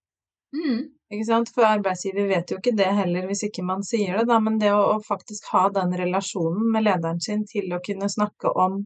Mm. 0.57 0.79
Ikke 1.15 1.25
sant? 1.25 1.51
For 1.55 1.65
arbeidsgiver 1.65 2.29
vet 2.29 2.51
jo 2.53 2.59
ikke 2.59 2.75
det 2.77 2.89
heller, 2.99 3.29
hvis 3.31 3.47
ikke 3.47 3.65
man 3.65 3.85
sier 3.87 4.19
det, 4.19 4.27
da. 4.29 4.39
Men 4.45 4.59
det 4.61 4.73
å, 4.75 4.81
å, 4.95 4.99
faktisk 5.05 5.49
ha 5.55 5.69
den 5.75 5.95
relasjonen 5.97 6.69
med 6.75 6.85
lederen 6.89 7.23
sin 7.25 7.47
til 7.49 7.73
å 7.73 7.83
kunne 7.85 8.11
snakke 8.13 8.53
om 8.67 8.83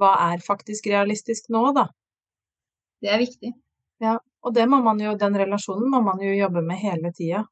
hva 0.00 0.14
er 0.30 0.42
faktisk 0.44 0.88
realistisk 0.90 1.48
nå, 1.54 1.64
da. 1.76 1.86
Det 3.00 3.12
er 3.12 3.22
viktig. 3.22 3.54
Ja, 4.04 4.18
og 4.44 4.56
det 4.56 4.66
må 4.68 4.80
man 4.84 5.00
jo, 5.00 5.14
den 5.20 5.36
relasjonen 5.36 5.88
må 5.92 6.00
man 6.04 6.20
jo 6.24 6.32
jobbe 6.34 6.64
med 6.64 6.80
hele 6.80 7.12
tida. 7.16 7.44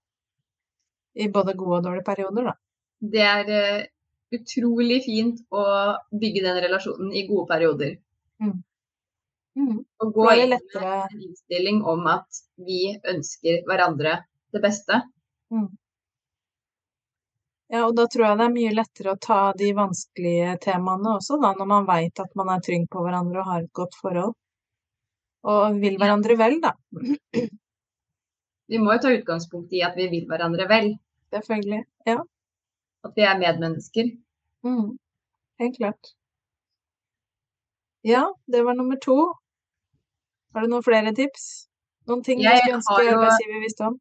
I 1.19 1.29
både 1.33 1.57
gode 1.59 1.81
og 1.81 1.87
dårlige 1.89 2.07
perioder, 2.07 2.51
da. 2.51 2.55
Det 2.99 3.25
er 3.25 3.51
uh, 3.53 3.87
utrolig 4.35 5.03
fint 5.05 5.41
å 5.55 5.65
bygge 6.13 6.45
den 6.45 6.61
relasjonen 6.65 7.13
i 7.17 7.25
gode 7.29 7.47
perioder. 7.51 7.97
Mm. 8.43 8.59
Mm. 9.59 9.79
Og 10.05 10.15
gå 10.15 10.31
inn 10.39 10.55
med 10.55 10.87
en 10.87 11.21
innstilling 11.27 11.83
om 11.93 12.07
at 12.11 12.43
vi 12.63 12.95
ønsker 13.13 13.65
hverandre 13.67 14.15
det 14.55 14.63
beste. 14.63 15.01
Mm. 15.51 15.69
Ja, 17.69 17.83
og 17.85 17.97
da 17.99 18.07
tror 18.09 18.25
jeg 18.25 18.39
det 18.41 18.45
er 18.47 18.53
mye 18.55 18.75
lettere 18.77 19.13
å 19.13 19.21
ta 19.21 19.39
de 19.59 19.73
vanskelige 19.77 20.55
temaene 20.65 21.17
også, 21.19 21.37
da, 21.43 21.51
når 21.59 21.69
man 21.69 21.89
veit 21.89 22.23
at 22.23 22.31
man 22.39 22.53
er 22.55 22.63
trygg 22.65 22.87
på 22.93 23.03
hverandre 23.05 23.43
og 23.43 23.51
har 23.51 23.65
et 23.65 23.75
godt 23.77 23.99
forhold. 24.01 24.37
Og 25.49 25.81
vil 25.83 25.99
hverandre 26.01 26.37
vel, 26.39 26.57
da. 26.63 26.73
Vi 28.69 28.81
må 28.81 28.95
jo 28.95 29.03
ta 29.03 29.13
utgangspunkt 29.15 29.75
i 29.77 29.83
at 29.85 29.99
vi 29.99 30.09
vil 30.13 30.25
hverandre 30.31 30.69
vel. 30.71 30.91
Selvfølgelig. 31.35 31.83
Ja. 32.09 32.23
At 33.05 33.15
vi 33.17 33.27
er 33.27 33.39
medmennesker. 33.41 34.11
Mm. 34.67 34.97
Helt 35.61 35.77
klart. 35.77 36.15
Ja, 38.07 38.25
det 38.47 38.65
var 38.65 38.77
nummer 38.79 38.97
to. 39.03 39.19
Har 40.59 40.65
du 40.67 40.73
noen 40.73 40.83
flere 40.83 41.13
tips? 41.15 41.43
Noen 42.11 42.25
ting 42.27 42.41
jeg 42.43 42.57
du 42.59 42.65
skulle 42.65 42.79
ønske 42.81 43.03
jo, 43.07 43.11
arbeidsgiver 43.15 43.61
visste 43.63 43.85
om? 43.87 43.93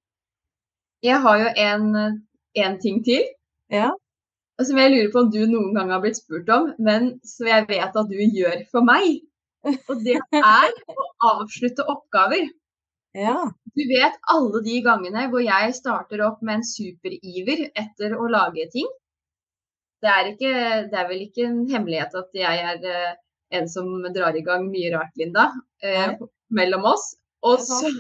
Jeg 1.06 1.20
har 1.22 1.36
jo 1.38 1.50
en, 1.64 1.84
en 2.64 2.78
ting 2.82 3.04
til. 3.06 3.28
Ja. 3.70 3.92
Som 4.66 4.80
jeg 4.82 4.90
lurer 4.90 5.12
på 5.14 5.22
om 5.22 5.30
du 5.36 5.44
noen 5.52 5.76
gang 5.76 5.92
har 5.94 6.02
blitt 6.02 6.18
spurt 6.18 6.50
om, 6.56 6.72
men 6.82 7.12
som 7.30 7.52
jeg 7.52 7.68
vet 7.70 8.00
at 8.02 8.10
du 8.10 8.16
gjør 8.40 8.64
for 8.72 8.88
meg. 8.88 9.20
Og 9.70 10.02
det 10.02 10.16
er 10.40 10.74
å 10.96 11.06
avslutte 11.36 11.86
oppgaver. 11.94 12.50
Ja. 13.14 13.38
Du 13.78 13.86
vet 13.94 14.18
alle 14.34 14.64
de 14.66 14.82
gangene 14.90 15.28
hvor 15.30 15.46
jeg 15.46 15.78
starter 15.78 16.26
opp 16.26 16.42
med 16.42 16.64
en 16.64 16.68
superiver 16.72 17.68
etter 17.70 18.18
å 18.18 18.32
lage 18.34 18.66
ting. 18.74 18.90
Det 20.02 20.10
er, 20.10 20.34
ikke, 20.34 20.58
det 20.90 21.04
er 21.04 21.08
vel 21.14 21.22
ikke 21.30 21.46
en 21.52 21.62
hemmelighet 21.70 22.18
at 22.18 22.42
jeg 22.42 22.66
er 22.74 22.90
eh, 22.98 23.16
en 23.50 23.70
som 23.70 23.88
drar 24.16 24.36
i 24.36 24.44
gang 24.46 24.68
mye 24.72 24.92
rart, 24.96 25.14
Linda. 25.20 25.52
Eh, 25.84 26.18
mellom 26.50 26.86
oss. 26.86 27.14
Og 27.46 27.62
så, 27.62 27.92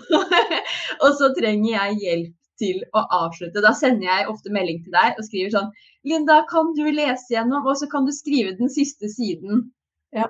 og 1.03 1.11
så, 1.19 1.31
trenger 1.37 1.69
jeg 1.71 1.99
hjelp 2.03 2.33
til 2.57 2.81
å 2.97 3.03
avslutte. 3.19 3.61
Da 3.63 3.73
sender 3.77 4.09
jeg 4.09 4.29
ofte 4.31 4.53
melding 4.53 4.81
til 4.83 4.95
deg 4.95 5.19
og 5.19 5.27
skriver 5.27 5.53
sånn 5.53 5.71
Linda, 6.07 6.39
kan 6.49 6.71
du 6.77 6.85
lese 6.89 7.35
gjennom, 7.35 7.67
og 7.67 7.77
så 7.77 7.89
kan 7.91 8.07
du 8.07 8.13
skrive 8.15 8.55
den 8.57 8.71
siste 8.73 9.11
siden. 9.11 9.67
Ja. 10.15 10.29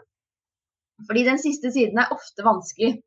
Fordi 1.08 1.24
den 1.28 1.40
siste 1.40 1.72
siden 1.72 2.02
er 2.02 2.12
ofte 2.14 2.44
vanskelig. 2.46 2.98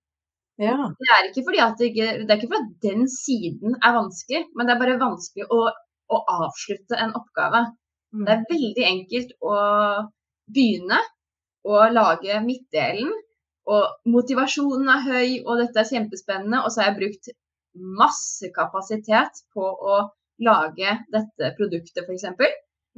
Ja. 0.61 0.77
Det, 0.93 1.11
er 1.11 1.29
ikke 1.29 1.45
fordi 1.49 1.61
at 1.65 1.79
det, 1.81 1.91
ikke, 1.91 2.09
det 2.23 2.33
er 2.33 2.39
ikke 2.39 2.51
fordi 2.53 2.63
at 2.63 2.87
den 2.87 3.07
siden 3.11 3.77
er 3.81 3.97
vanskelig, 3.97 4.43
men 4.55 4.69
det 4.69 4.75
er 4.75 4.83
bare 4.83 4.99
vanskelig 5.01 5.49
å, 5.51 5.61
å 6.15 6.21
avslutte 6.47 6.99
en 7.01 7.15
oppgave. 7.19 7.65
Mm. 8.15 8.25
Det 8.27 8.35
er 8.35 8.47
veldig 8.51 8.87
enkelt 8.91 9.35
å 9.41 9.57
begynne 10.51 11.01
å 11.67 11.83
lage 11.93 12.39
midtdelen 12.45 13.11
og 13.71 14.11
motivasjonen 14.11 14.89
er 14.91 15.05
høy, 15.05 15.29
og 15.45 15.61
dette 15.61 15.83
er 15.83 15.91
kjempespennende. 15.91 16.63
Og 16.65 16.73
så 16.73 16.83
har 16.83 16.91
jeg 16.91 16.99
brukt 17.01 17.31
masse 18.01 18.51
kapasitet 18.55 19.43
på 19.55 19.63
å 19.65 20.01
lage 20.43 20.97
dette 21.13 21.53
produktet, 21.59 22.07
f.eks. 22.07 22.27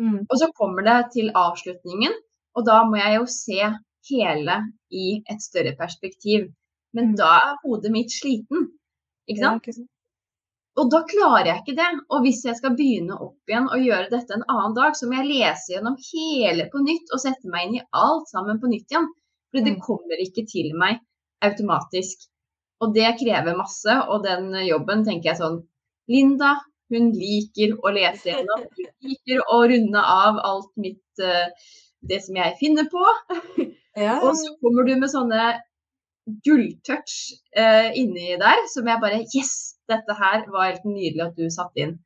Mm. 0.00 0.21
Og 0.28 0.37
så 0.40 0.49
kommer 0.57 0.87
det 0.87 0.99
til 1.16 1.33
avslutningen, 1.37 2.14
og 2.57 2.66
da 2.69 2.83
må 2.88 3.00
jeg 3.00 3.19
jo 3.19 3.26
se 3.28 3.73
hele 4.09 4.59
i 4.92 5.09
et 5.31 5.42
større 5.45 5.75
perspektiv. 5.78 6.49
Men 6.97 7.12
mm. 7.12 7.19
da 7.21 7.33
er 7.40 7.59
hodet 7.64 7.92
mitt 7.92 8.14
sliten, 8.14 8.71
ikke 9.28 9.42
sant? 9.42 9.66
Ja, 9.69 9.75
ikke 9.75 9.78
og 10.80 10.88
da 10.92 11.02
klarer 11.08 11.50
jeg 11.50 11.62
ikke 11.62 11.76
det. 11.76 11.88
Og 12.14 12.24
hvis 12.24 12.42
jeg 12.46 12.56
skal 12.56 12.76
begynne 12.76 13.16
opp 13.20 13.50
igjen 13.50 13.68
og 13.68 13.84
gjøre 13.84 14.08
dette 14.12 14.36
en 14.36 14.44
annen 14.48 14.76
dag, 14.76 14.96
så 14.96 15.08
må 15.08 15.18
jeg 15.18 15.28
lese 15.28 15.74
gjennom 15.74 15.98
hele 16.08 16.68
på 16.72 16.80
nytt 16.84 17.12
og 17.12 17.20
sette 17.20 17.52
meg 17.52 17.68
inn 17.68 17.80
i 17.80 17.86
alt 18.02 18.30
sammen 18.32 18.60
på 18.62 18.70
nytt 18.72 18.94
igjen. 18.94 19.08
For 19.52 19.60
det 19.60 19.74
mm. 19.76 19.82
kommer 19.84 20.22
ikke 20.24 20.46
til 20.48 20.70
meg 20.80 21.02
automatisk. 21.44 22.24
Og 22.82 22.94
det 22.96 23.10
krever 23.20 23.58
masse, 23.58 23.94
og 24.08 24.24
den 24.24 24.48
jobben 24.64 25.04
tenker 25.06 25.32
jeg 25.32 25.42
sånn 25.42 25.60
Linda, 26.10 26.56
hun 26.92 27.12
liker 27.14 27.76
å 27.78 27.92
lese 27.94 28.32
gjennom. 28.32 28.64
Hun 28.76 29.12
liker 29.12 29.44
å 29.54 29.60
runde 29.70 30.00
av 30.02 30.40
alt 30.44 30.72
mitt 30.80 31.22
uh, 31.22 31.46
Det 32.02 32.18
som 32.24 32.36
jeg 32.36 32.58
finner 32.60 32.88
på. 32.90 33.04
Ja. 33.92 34.22
og 34.24 34.32
så 34.40 34.54
kommer 34.64 34.86
du 34.88 34.94
med 34.96 35.10
sånne 35.12 35.50
gulltouch 36.46 37.16
eh, 37.56 37.90
inni 37.98 38.36
der 38.40 38.64
som 38.72 38.88
jeg 38.88 39.02
bare 39.02 39.22
Yes! 39.34 39.52
Dette 39.90 40.14
her 40.16 40.46
var 40.52 40.70
helt 40.70 40.84
nydelig 40.86 41.24
at 41.24 41.36
du 41.36 41.48
satte 41.50 41.82
inn. 41.82 41.96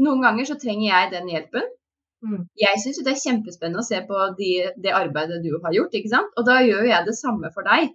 Noen 0.00 0.22
ganger 0.24 0.48
så 0.48 0.56
trenger 0.58 0.86
jeg 0.88 1.10
den 1.12 1.28
hjelpen. 1.30 1.66
Mm. 2.24 2.44
Jeg 2.58 2.80
syns 2.82 3.00
det 3.04 3.12
er 3.12 3.20
kjempespennende 3.20 3.82
å 3.82 3.86
se 3.86 4.00
på 4.08 4.22
de, 4.38 4.50
det 4.80 4.92
arbeidet 4.96 5.40
du 5.44 5.52
har 5.62 5.76
gjort, 5.76 5.94
ikke 5.96 6.12
sant. 6.12 6.32
Og 6.40 6.48
da 6.48 6.58
gjør 6.64 6.88
jeg 6.88 7.06
det 7.06 7.16
samme 7.18 7.52
for 7.54 7.68
deg. 7.68 7.92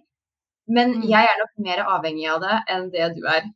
Men 0.70 0.96
mm. 0.98 1.06
jeg 1.10 1.30
er 1.30 1.40
nok 1.42 1.52
mer 1.66 1.84
avhengig 1.96 2.26
av 2.32 2.42
det 2.42 2.56
enn 2.74 2.88
det 2.94 3.10
du 3.18 3.26
er. 3.30 3.50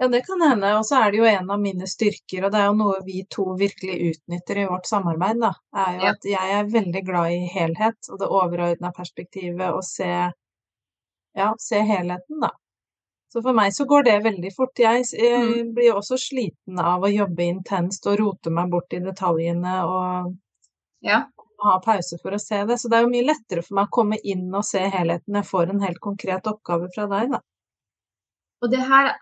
Ja, 0.00 0.08
det 0.08 0.20
kan 0.26 0.42
hende. 0.42 0.76
Og 0.78 0.86
så 0.86 1.00
er 1.02 1.10
det 1.10 1.18
jo 1.18 1.26
en 1.26 1.48
av 1.50 1.58
mine 1.58 1.86
styrker, 1.90 2.44
og 2.46 2.52
det 2.54 2.60
er 2.60 2.68
jo 2.68 2.76
noe 2.78 3.00
vi 3.06 3.24
to 3.34 3.48
virkelig 3.58 3.96
utnytter 4.12 4.60
i 4.62 4.66
vårt 4.70 4.86
samarbeid, 4.86 5.40
da. 5.42 5.50
Er 5.74 5.96
jo 5.96 6.04
ja. 6.06 6.12
at 6.14 6.28
jeg 6.30 6.52
er 6.58 6.70
veldig 6.70 7.02
glad 7.08 7.34
i 7.34 7.48
helhet 7.50 8.10
og 8.12 8.20
det 8.20 8.28
overordna 8.40 8.92
perspektivet 8.94 9.68
og 9.72 9.82
se 9.86 10.12
Ja, 11.38 11.52
se 11.60 11.82
helheten, 11.86 12.38
da. 12.42 12.52
Så 13.32 13.42
for 13.42 13.54
meg 13.54 13.74
så 13.74 13.84
går 13.84 14.06
det 14.06 14.14
veldig 14.24 14.50
fort. 14.56 14.78
Jeg, 14.80 15.04
jeg 15.12 15.42
mm. 15.44 15.74
blir 15.76 15.98
også 15.98 16.16
sliten 16.18 16.78
av 16.80 17.04
å 17.04 17.10
jobbe 17.12 17.44
intenst 17.44 18.06
og 18.08 18.16
rote 18.22 18.54
meg 18.54 18.70
bort 18.72 18.94
i 18.96 19.02
detaljene 19.04 19.74
og 19.84 20.32
ja. 21.04 21.20
ha 21.66 21.76
pause 21.84 22.18
for 22.22 22.34
å 22.34 22.40
se 22.42 22.62
det. 22.70 22.78
Så 22.80 22.88
det 22.88 22.98
er 22.98 23.04
jo 23.04 23.12
mye 23.12 23.26
lettere 23.28 23.66
for 23.66 23.76
meg 23.78 23.90
å 23.90 23.96
komme 23.98 24.18
inn 24.22 24.48
og 24.48 24.64
se 24.66 24.80
helheten. 24.80 25.36
Jeg 25.42 25.50
får 25.50 25.74
en 25.74 25.84
helt 25.84 26.00
konkret 26.06 26.48
oppgave 26.48 26.88
fra 26.94 27.06
deg, 27.12 27.36
da. 27.36 27.42
Og 28.62 28.72
det 28.72 28.80
her 28.82 29.12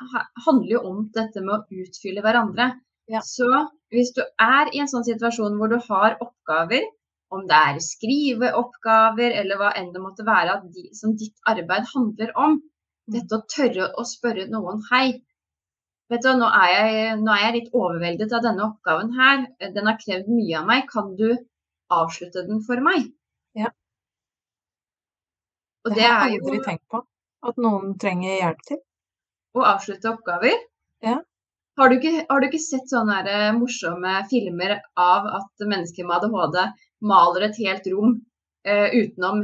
handler 0.46 0.70
jo 0.70 0.82
om 0.90 1.00
dette 1.14 1.42
med 1.44 1.54
å 1.58 1.82
utfylle 1.82 2.22
hverandre. 2.24 2.70
Ja. 3.12 3.20
Så 3.22 3.46
hvis 3.92 4.12
du 4.16 4.22
er 4.22 4.70
i 4.72 4.80
en 4.82 4.90
sånn 4.90 5.04
situasjon 5.06 5.58
hvor 5.60 5.70
du 5.70 5.76
har 5.88 6.16
oppgaver, 6.24 6.86
om 7.34 7.42
det 7.50 7.58
er 7.58 7.82
skriveoppgaver 7.82 9.34
eller 9.40 9.60
hva 9.60 9.72
enn 9.78 9.92
det 9.94 10.02
måtte 10.02 10.26
være, 10.26 10.60
de, 10.72 10.88
som 10.94 11.14
ditt 11.18 11.36
arbeid 11.50 11.88
handler 11.92 12.32
om, 12.38 12.60
dette 13.12 13.38
å 13.38 13.44
tørre 13.50 13.90
å 13.98 14.04
spørre 14.06 14.46
noen 14.50 14.82
hei. 14.90 15.06
Vet 16.10 16.22
du, 16.22 16.30
nå 16.38 16.48
er, 16.54 16.70
jeg, 16.70 17.14
nå 17.22 17.34
er 17.34 17.42
jeg 17.44 17.54
litt 17.56 17.72
overveldet 17.74 18.34
av 18.38 18.44
denne 18.44 18.66
oppgaven 18.68 19.12
her. 19.18 19.46
Den 19.74 19.90
har 19.90 19.98
krevd 19.98 20.30
mye 20.30 20.60
av 20.60 20.68
meg. 20.68 20.84
Kan 20.90 21.14
du 21.18 21.28
avslutte 21.92 22.44
den 22.46 22.62
for 22.66 22.82
meg? 22.82 23.08
Ja. 23.58 23.72
Og 25.86 25.94
det, 25.94 25.98
det 25.98 26.10
har 26.10 26.30
jeg 26.30 26.42
aldri 26.44 26.62
tenkt 26.66 26.86
på. 26.94 27.02
At 27.46 27.58
noen 27.62 27.96
trenger 28.02 28.38
hjelp 28.38 28.62
til. 28.70 28.82
Å 29.56 29.64
avslutte 29.72 30.10
oppgaver? 30.12 30.56
Ja. 31.04 31.20
Har 31.76 31.90
du 31.90 31.98
ikke, 31.98 32.24
har 32.28 32.40
du 32.40 32.46
ikke 32.48 32.62
sett 32.62 32.88
sånne 32.88 33.18
eh, 33.28 33.50
morsomme 33.56 34.14
filmer 34.30 34.78
av 35.00 35.28
at 35.38 35.66
mennesker 35.68 36.08
med 36.08 36.24
ADHD 36.24 36.62
maler 37.04 37.48
et 37.48 37.58
helt 37.60 37.88
rom 37.92 38.14
eh, 38.64 38.94
utenom 38.96 39.42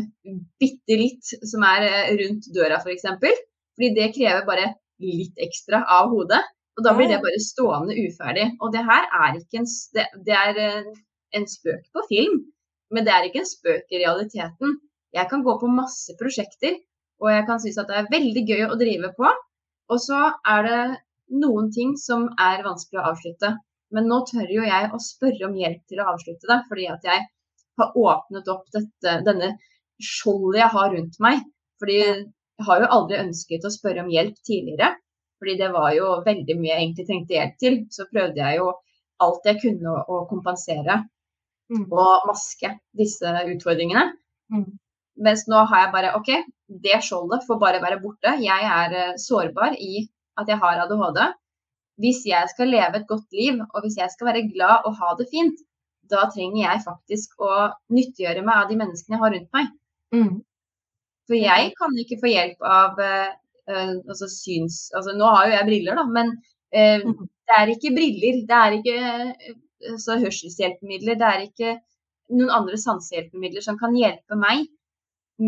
bitte 0.61 0.97
litt 0.97 1.35
som 1.49 1.65
er 1.69 1.89
eh, 1.89 2.13
rundt 2.23 2.49
døra, 2.57 2.81
f.eks.? 2.81 3.05
For 3.21 3.43
Fordi 3.77 3.93
det 3.99 4.13
krever 4.17 4.49
bare 4.49 4.73
litt 5.03 5.37
ekstra 5.45 5.83
av 5.99 6.13
hodet. 6.13 6.41
Og 6.79 6.87
da 6.87 6.95
blir 6.97 7.11
det 7.11 7.21
bare 7.21 7.41
stående 7.45 7.97
uferdig. 8.01 8.47
Og 8.65 8.73
det 8.73 8.81
her 8.89 9.09
er 9.13 9.37
ikke 9.37 9.61
en, 9.61 9.69
det, 9.97 10.07
det 10.25 10.39
er 10.39 10.61
en 11.37 11.47
spøk 11.49 11.85
på 11.93 12.05
film, 12.09 12.39
men 12.93 13.05
det 13.05 13.13
er 13.13 13.29
ikke 13.29 13.43
en 13.43 13.49
spøk 13.49 13.93
i 13.93 14.01
realiteten. 14.01 14.79
Jeg 15.13 15.29
kan 15.29 15.45
gå 15.45 15.59
på 15.61 15.69
masse 15.69 16.17
prosjekter, 16.21 16.79
og 17.21 17.29
jeg 17.29 17.45
kan 17.49 17.61
synes 17.61 17.81
at 17.83 17.91
det 17.91 17.99
er 17.99 18.13
veldig 18.13 18.45
gøy 18.49 18.63
å 18.71 18.79
drive 18.81 19.13
på. 19.19 19.29
Og 19.93 20.01
så 20.01 20.21
er 20.49 20.67
det 20.69 20.81
noen 21.43 21.71
ting 21.75 21.95
som 22.01 22.27
er 22.41 22.65
vanskelig 22.65 23.01
å 23.01 23.11
avslutte. 23.13 23.53
Men 23.93 24.09
nå 24.09 24.23
tør 24.29 24.49
jo 24.49 24.65
jeg 24.65 24.89
å 24.89 25.01
spørre 25.05 25.49
om 25.49 25.57
hjelp 25.59 25.83
til 25.91 26.01
å 26.01 26.09
avslutte 26.15 26.49
det, 26.49 26.59
fordi 26.71 26.89
at 26.89 27.05
jeg 27.09 27.27
har 27.81 27.99
åpnet 28.05 28.49
opp 28.53 28.65
dette, 28.73 29.17
denne 29.27 29.51
skjoldet 30.01 30.63
jeg 30.63 30.75
har 30.77 30.95
rundt 30.97 31.19
meg. 31.25 31.45
Fordi 31.83 31.99
jeg 32.01 32.67
har 32.69 32.85
jo 32.85 32.91
aldri 32.97 33.21
ønsket 33.21 33.69
å 33.69 33.75
spørre 33.75 34.05
om 34.05 34.13
hjelp 34.13 34.39
tidligere. 34.49 34.95
Fordi 35.43 35.59
det 35.61 35.73
var 35.75 35.91
jo 35.97 36.09
veldig 36.25 36.57
mye 36.57 36.73
jeg 36.73 36.83
egentlig 36.87 37.09
trengte 37.09 37.37
hjelp 37.37 37.57
til. 37.61 37.81
Så 37.93 38.09
prøvde 38.09 38.41
jeg 38.41 38.61
jo 38.63 38.71
alt 39.23 39.49
jeg 39.51 39.61
kunne 39.65 39.93
å, 39.93 40.05
å 40.09 40.25
kompensere 40.31 41.03
Mm. 41.73 41.87
og 41.89 42.27
maske 42.29 42.69
disse 42.99 43.33
utfordringene. 43.55 44.05
Mm. 44.53 44.67
Mens 45.21 45.45
nå 45.51 45.61
har 45.69 45.85
jeg 45.85 45.93
bare 45.93 46.15
OK, 46.17 46.31
det 46.83 47.03
skjoldet 47.05 47.45
får 47.47 47.61
bare 47.61 47.83
være 47.83 48.01
borte. 48.01 48.37
Jeg 48.41 48.69
er 48.77 48.97
eh, 48.97 49.17
sårbar 49.21 49.77
i 49.77 50.07
at 50.41 50.49
jeg 50.49 50.59
har 50.63 50.81
ADHD. 50.87 51.21
Hvis 52.01 52.23
jeg 52.27 52.49
skal 52.49 52.73
leve 52.73 52.99
et 52.99 53.09
godt 53.09 53.37
liv, 53.37 53.61
og 53.61 53.85
hvis 53.85 53.99
jeg 54.01 54.11
skal 54.15 54.31
være 54.31 54.47
glad 54.49 54.89
og 54.89 54.97
ha 54.97 55.13
det 55.19 55.29
fint, 55.31 55.61
da 56.11 56.25
trenger 56.33 56.63
jeg 56.65 56.85
faktisk 56.87 57.45
å 57.45 57.53
nyttiggjøre 57.93 58.45
meg 58.47 58.63
av 58.63 58.73
de 58.73 58.79
menneskene 58.81 59.17
jeg 59.17 59.23
har 59.23 59.35
rundt 59.37 59.53
meg. 59.59 59.69
Mm. 60.17 60.33
For 61.29 61.39
jeg 61.39 61.71
kan 61.79 62.01
ikke 62.03 62.19
få 62.23 62.33
hjelp 62.33 62.67
av 62.67 62.99
eh, 63.05 63.31
altså 64.09 64.29
syns... 64.33 64.87
Altså 64.97 65.15
nå 65.17 65.29
har 65.37 65.49
jo 65.49 65.57
jeg 65.59 65.69
briller, 65.69 66.01
da, 66.01 66.07
men 66.09 66.35
eh, 66.73 67.05
mm. 67.05 67.29
det 67.49 67.59
er 67.61 67.75
ikke 67.77 67.95
briller. 67.97 68.43
Det 68.49 68.59
er 68.59 68.79
ikke 68.81 68.99
altså, 69.93 70.19
hørselshjelpemidler. 70.25 71.21
Det 71.21 71.31
er 71.31 71.47
ikke 71.47 71.75
noen 72.33 72.55
andre 72.63 72.81
sansehjelpemidler 72.81 73.65
som 73.65 73.79
kan 73.81 73.95
hjelpe 73.97 74.41
meg 74.41 74.67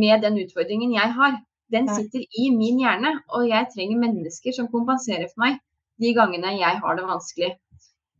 med 0.03 0.25
den 0.27 0.39
utfordringen 0.43 0.93
jeg 0.97 1.13
har. 1.19 1.39
Den 1.73 1.89
sitter 1.89 2.21
i 2.39 2.51
min 2.55 2.79
hjerne, 2.83 3.15
og 3.35 3.47
jeg 3.49 3.71
trenger 3.73 3.99
mennesker 4.03 4.53
som 4.55 4.69
kompenserer 4.73 5.27
for 5.33 5.47
meg 5.47 5.57
de 6.03 6.11
gangene 6.17 6.53
jeg 6.59 6.81
har 6.83 6.99
det 6.99 7.07
vanskelig. 7.09 7.49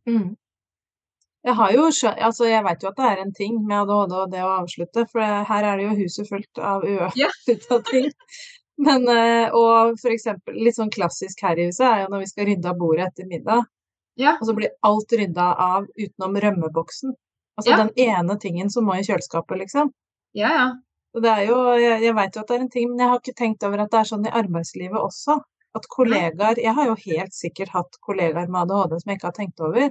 Mm. 0.09 0.33
Jeg 1.45 1.53
har 1.59 1.71
jo 1.75 1.83
altså 1.85 2.47
jeg 2.49 2.63
vet 2.65 2.83
jo 2.83 2.89
at 2.89 2.97
det 2.97 3.05
er 3.11 3.19
en 3.21 3.33
ting 3.37 3.57
med 3.69 3.77
ADHD 3.83 4.13
og 4.17 4.31
det 4.33 4.41
å 4.41 4.53
avslutte, 4.63 5.03
for 5.11 5.21
her 5.51 5.67
er 5.69 5.77
det 5.77 5.85
jo 5.85 5.97
huset 6.01 6.29
fullt 6.29 6.61
av 6.61 6.85
Ja. 6.89 7.09
uavslutta 7.11 7.79
ting. 7.91 8.09
Men 8.81 9.05
eh, 9.07 9.53
og 9.55 10.01
eksempel 10.11 10.57
litt 10.65 10.75
sånn 10.75 10.89
klassisk 10.91 11.43
her 11.45 11.59
i 11.61 11.69
huset 11.69 11.85
er 11.87 12.01
jo 12.03 12.09
når 12.11 12.25
vi 12.25 12.31
skal 12.33 12.49
rydde 12.49 12.71
av 12.73 12.79
bordet 12.81 13.05
etter 13.11 13.29
middag, 13.29 13.61
Ja, 14.17 14.37
og 14.39 14.47
så 14.47 14.55
blir 14.55 14.73
alt 14.87 15.11
rydda 15.11 15.45
av 15.59 15.85
utenom 15.99 16.35
rømmeboksen. 16.43 17.13
Altså 17.59 17.71
Ja. 17.71 17.77
den 17.83 17.93
ene 18.09 18.39
tingen 18.39 18.69
som 18.71 18.83
må 18.87 18.97
i 18.97 19.03
kjøleskapet, 19.05 19.57
liksom. 19.61 19.93
ja. 20.33 20.49
ja. 20.49 20.65
Det 21.15 21.31
er 21.31 21.43
jo 21.47 21.57
Jeg, 21.79 21.99
jeg 22.03 22.15
veit 22.17 22.35
jo 22.35 22.41
at 22.43 22.49
det 22.49 22.55
er 22.57 22.63
en 22.65 22.71
ting, 22.71 22.87
men 22.91 23.03
jeg 23.03 23.11
har 23.11 23.21
ikke 23.21 23.39
tenkt 23.41 23.63
over 23.67 23.83
at 23.83 23.91
det 23.93 23.99
er 24.01 24.09
sånn 24.09 24.25
i 24.27 24.33
arbeidslivet 24.41 24.99
også. 24.99 25.37
At 25.75 25.87
kollegaer 25.91 26.59
Jeg 26.61 26.75
har 26.77 26.89
jo 26.89 26.97
helt 27.05 27.35
sikkert 27.35 27.73
hatt 27.75 27.99
kollegaer 28.07 28.51
med 28.51 28.63
ADHD 28.65 28.97
som 29.01 29.11
jeg 29.11 29.19
ikke 29.19 29.31
har 29.31 29.37
tenkt 29.39 29.63
over. 29.63 29.87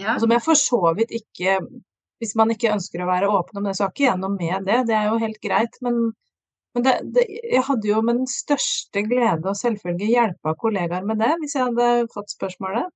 ja. 0.00 0.14
Og 0.14 0.24
som 0.24 0.34
jeg 0.34 0.44
for 0.46 0.58
så 0.58 0.82
vidt 0.98 1.14
ikke 1.20 1.58
Hvis 2.20 2.34
man 2.36 2.50
ikke 2.52 2.74
ønsker 2.74 3.02
å 3.02 3.08
være 3.08 3.30
åpen 3.32 3.60
om 3.60 3.68
det, 3.68 3.76
så 3.76 3.86
har 3.86 3.94
ikke 3.94 4.04
jeg 4.04 4.20
noe 4.20 4.34
med 4.34 4.66
det. 4.68 4.82
Det 4.90 4.96
er 4.96 5.06
jo 5.08 5.20
helt 5.22 5.38
greit. 5.40 5.78
Men, 5.80 6.10
men 6.76 6.84
det, 6.84 6.92
det, 7.16 7.22
jeg 7.48 7.62
hadde 7.64 7.88
jo 7.88 8.02
med 8.04 8.18
den 8.20 8.28
største 8.28 9.02
glede 9.06 9.48
og 9.48 9.56
selvfølge 9.56 10.10
hjelpa 10.10 10.52
kollegaer 10.60 11.06
med 11.08 11.16
det, 11.24 11.30
hvis 11.40 11.56
jeg 11.56 11.70
hadde 11.70 12.10
fått 12.12 12.34
spørsmålet. 12.34 12.92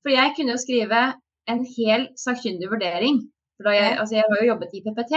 For 0.00 0.14
jeg 0.14 0.32
kunne 0.38 0.56
jo 0.56 0.62
skrive 0.62 1.02
en 1.52 1.62
hel 1.76 2.08
sakkyndig 2.16 2.72
vurdering. 2.72 3.20
For 3.56 3.68
da 3.68 3.74
jeg, 3.76 3.96
altså 4.02 4.16
jeg 4.18 4.24
har 4.30 4.40
jo 4.42 4.48
jobbet 4.52 4.74
i 4.74 4.82
PPT. 4.84 5.12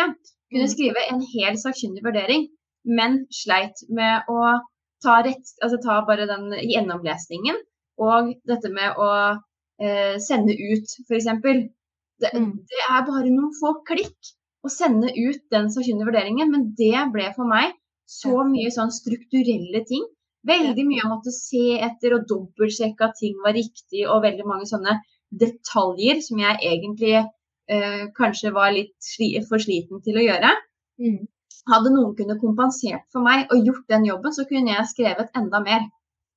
Kunne 0.51 0.67
Mm. 0.67 0.73
skrive 0.73 1.01
en 1.11 1.21
hel 1.33 1.57
sakkyndig 1.59 2.03
vurdering, 2.05 2.47
men 2.85 3.25
sleit 3.33 3.81
med 3.89 4.29
å 4.29 4.59
ta, 5.03 5.21
rett, 5.25 5.45
altså 5.63 5.77
ta 5.83 6.01
bare 6.07 6.27
den 6.29 6.51
gjennomlesningen. 6.71 7.57
Og 7.99 8.33
dette 8.47 8.69
med 8.71 8.93
å 8.97 9.09
eh, 9.79 10.17
sende 10.17 10.53
ut, 10.57 10.87
f.eks. 11.07 11.25
Det, 12.19 12.29
Mm. 12.33 12.53
det 12.65 12.79
er 12.89 13.01
bare 13.05 13.29
noen 13.29 13.51
få 13.59 13.75
klikk 13.85 14.31
å 14.65 14.69
sende 14.73 15.11
ut 15.13 15.41
den 15.53 15.67
sakkyndige 15.69 16.07
vurderingen, 16.09 16.49
men 16.49 16.73
det 16.77 16.97
ble 17.13 17.27
for 17.35 17.45
meg 17.45 17.73
så 18.09 18.41
mye 18.47 18.71
sånn 18.73 18.89
strukturelle 18.89 19.83
ting. 19.85 20.05
Veldig 20.47 20.85
mye 20.87 21.03
å 21.05 21.11
måtte 21.11 21.31
se 21.35 21.77
etter 21.77 22.15
og 22.15 22.25
dobbeltsjekke 22.29 23.01
at 23.05 23.17
ting 23.19 23.35
var 23.43 23.53
riktig, 23.53 24.07
og 24.07 24.23
veldig 24.23 24.45
mange 24.49 24.65
sånne 24.65 24.97
detaljer 25.31 26.21
som 26.25 26.39
jeg 26.39 26.57
egentlig 26.63 27.25
eh, 27.69 28.05
kanskje 28.17 28.53
var 28.55 28.71
litt 28.75 28.95
sli 29.03 29.33
for 29.47 29.61
sliten 29.63 30.01
til 30.05 30.19
å 30.19 30.25
gjøre. 30.25 30.51
Mm. 31.03 31.25
Hadde 31.67 31.91
noen 31.93 32.13
kunne 32.17 32.37
kompensert 32.39 33.05
for 33.11 33.25
meg 33.25 33.51
og 33.51 33.65
gjort 33.67 33.87
den 33.91 34.05
jobben, 34.07 34.33
så 34.33 34.45
kunne 34.49 34.73
jeg 34.73 34.91
skrevet 34.93 35.33
enda 35.35 35.59
mer. 35.63 35.87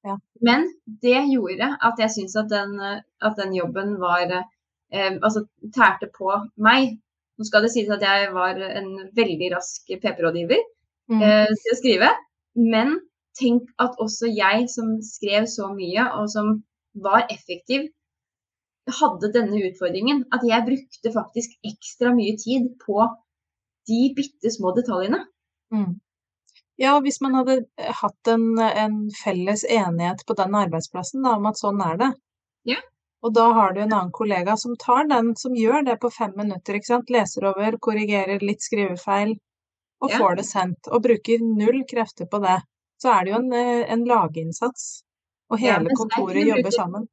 Ja. 0.07 0.17
Men 0.41 0.67
det 1.05 1.19
gjorde 1.29 1.75
at 1.77 2.01
jeg 2.01 2.11
syntes 2.15 2.37
at, 2.41 2.49
den, 2.51 2.75
eh, 2.81 3.03
at 3.21 3.37
den 3.39 3.55
jobben 3.55 3.99
var 4.01 4.27
eh, 4.33 5.13
Altså 5.23 5.45
tærte 5.77 6.09
på 6.17 6.33
meg. 6.57 6.97
Nå 7.39 7.47
skal 7.47 7.63
det 7.63 7.71
sies 7.73 7.91
at 7.93 8.03
jeg 8.03 8.33
var 8.35 8.59
en 8.59 8.91
veldig 9.17 9.55
rask 9.55 9.87
PP-rådgiver 10.01 10.65
Mm. 11.11 11.23
eh, 11.27 11.51
til 11.63 11.73
å 11.75 11.79
skrive. 11.79 12.09
Men 12.55 12.99
tenk 13.39 13.71
at 13.83 13.97
også 14.03 14.29
jeg 14.31 14.69
som 14.71 14.93
skrev 15.03 15.47
så 15.51 15.71
mye, 15.75 16.05
og 16.19 16.29
som 16.31 16.53
var 16.95 17.27
effektiv, 17.31 17.89
hadde 18.99 19.33
denne 19.35 19.61
utfordringen. 19.71 20.25
At 20.35 20.45
jeg 20.47 20.67
brukte 20.67 21.13
faktisk 21.15 21.57
ekstra 21.67 22.13
mye 22.17 22.37
tid 22.41 22.73
på 22.85 23.03
de 23.89 24.01
bitte 24.17 24.53
små 24.53 24.75
detaljene. 24.77 25.25
Mm. 25.75 25.99
Ja, 26.81 26.95
hvis 27.05 27.21
man 27.21 27.35
hadde 27.37 27.59
eh, 27.79 27.93
hatt 28.03 28.31
en, 28.33 28.47
en 28.59 29.11
felles 29.25 29.65
enighet 29.69 30.25
på 30.27 30.37
den 30.39 30.55
arbeidsplassen 30.57 31.23
da, 31.27 31.35
om 31.37 31.49
at 31.51 31.61
sånn 31.61 31.81
er 31.85 31.99
det. 32.01 32.11
Ja. 32.73 32.81
Og 33.21 33.35
da 33.37 33.51
har 33.53 33.75
du 33.77 33.83
en 33.83 33.93
annen 33.93 34.13
kollega 34.17 34.55
som 34.57 34.79
tar 34.81 35.05
den, 35.11 35.35
som 35.37 35.53
gjør 35.57 35.85
det 35.85 35.99
på 36.01 36.09
fem 36.15 36.33
minutter, 36.39 36.79
ikke 36.79 36.89
sant. 36.95 37.13
Leser 37.13 37.51
over, 37.51 37.77
korrigerer 37.85 38.41
litt 38.41 38.65
skrivefeil, 38.65 39.35
og 40.01 40.11
Ja. 40.15 40.19
får 40.23 40.37
det 40.41 40.47
sendt. 40.49 40.89
Og 40.89 41.03
bruker 41.05 41.43
null 41.45 41.83
krefter 41.91 42.31
på 42.33 42.41
det. 42.41 42.57
Så 43.01 43.13
er 43.13 43.25
det 43.25 43.33
jo 43.35 43.41
en, 43.43 43.53
eh, 43.53 43.85
en 43.93 44.05
laginnsats. 44.09 45.03
Og 45.51 45.59
hele 45.61 45.91
ja, 45.91 45.97
kontoret 45.99 46.47
jobber 46.47 46.63
bruke- 46.63 46.77
sammen. 46.79 47.09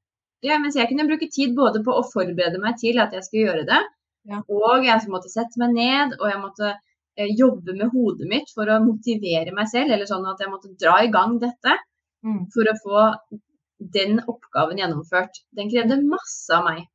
Ja, 0.45 0.57
mens 0.61 0.75
jeg 0.75 0.87
kunne 0.89 1.07
bruke 1.09 1.29
tid 1.33 1.55
både 1.57 1.81
på 1.83 1.93
å 1.97 2.03
forberede 2.13 2.59
meg 2.61 2.77
til 2.77 2.99
at 2.99 3.11
jeg 3.13 3.23
skulle 3.23 3.47
gjøre 3.47 3.65
det, 3.65 3.79
Ja. 4.27 4.41
og 4.49 4.83
jeg 4.85 5.07
måtte 5.09 5.29
sette 5.31 5.57
meg 5.57 5.73
ned, 5.73 6.13
og 6.19 6.29
jeg 6.29 6.39
måtte 6.41 6.73
eh, 7.17 7.31
jobbe 7.33 7.73
med 7.73 7.89
hodet 7.89 8.27
mitt 8.29 8.49
for 8.53 8.65
å 8.69 8.79
motivere 8.83 9.51
meg 9.55 9.67
selv, 9.71 9.89
eller 9.91 10.05
sånn 10.05 10.25
at 10.29 10.39
jeg 10.39 10.49
måtte 10.51 10.69
dra 10.77 10.99
i 11.03 11.07
gang 11.09 11.39
dette 11.39 11.77
Mm. 12.23 12.45
for 12.53 12.65
å 12.65 12.73
få 12.83 13.39
den 13.79 14.19
oppgaven 14.27 14.77
gjennomført. 14.77 15.35
Den 15.55 15.69
krevde 15.69 16.01
masse 16.03 16.49
av 16.53 16.63
meg. 16.65 16.87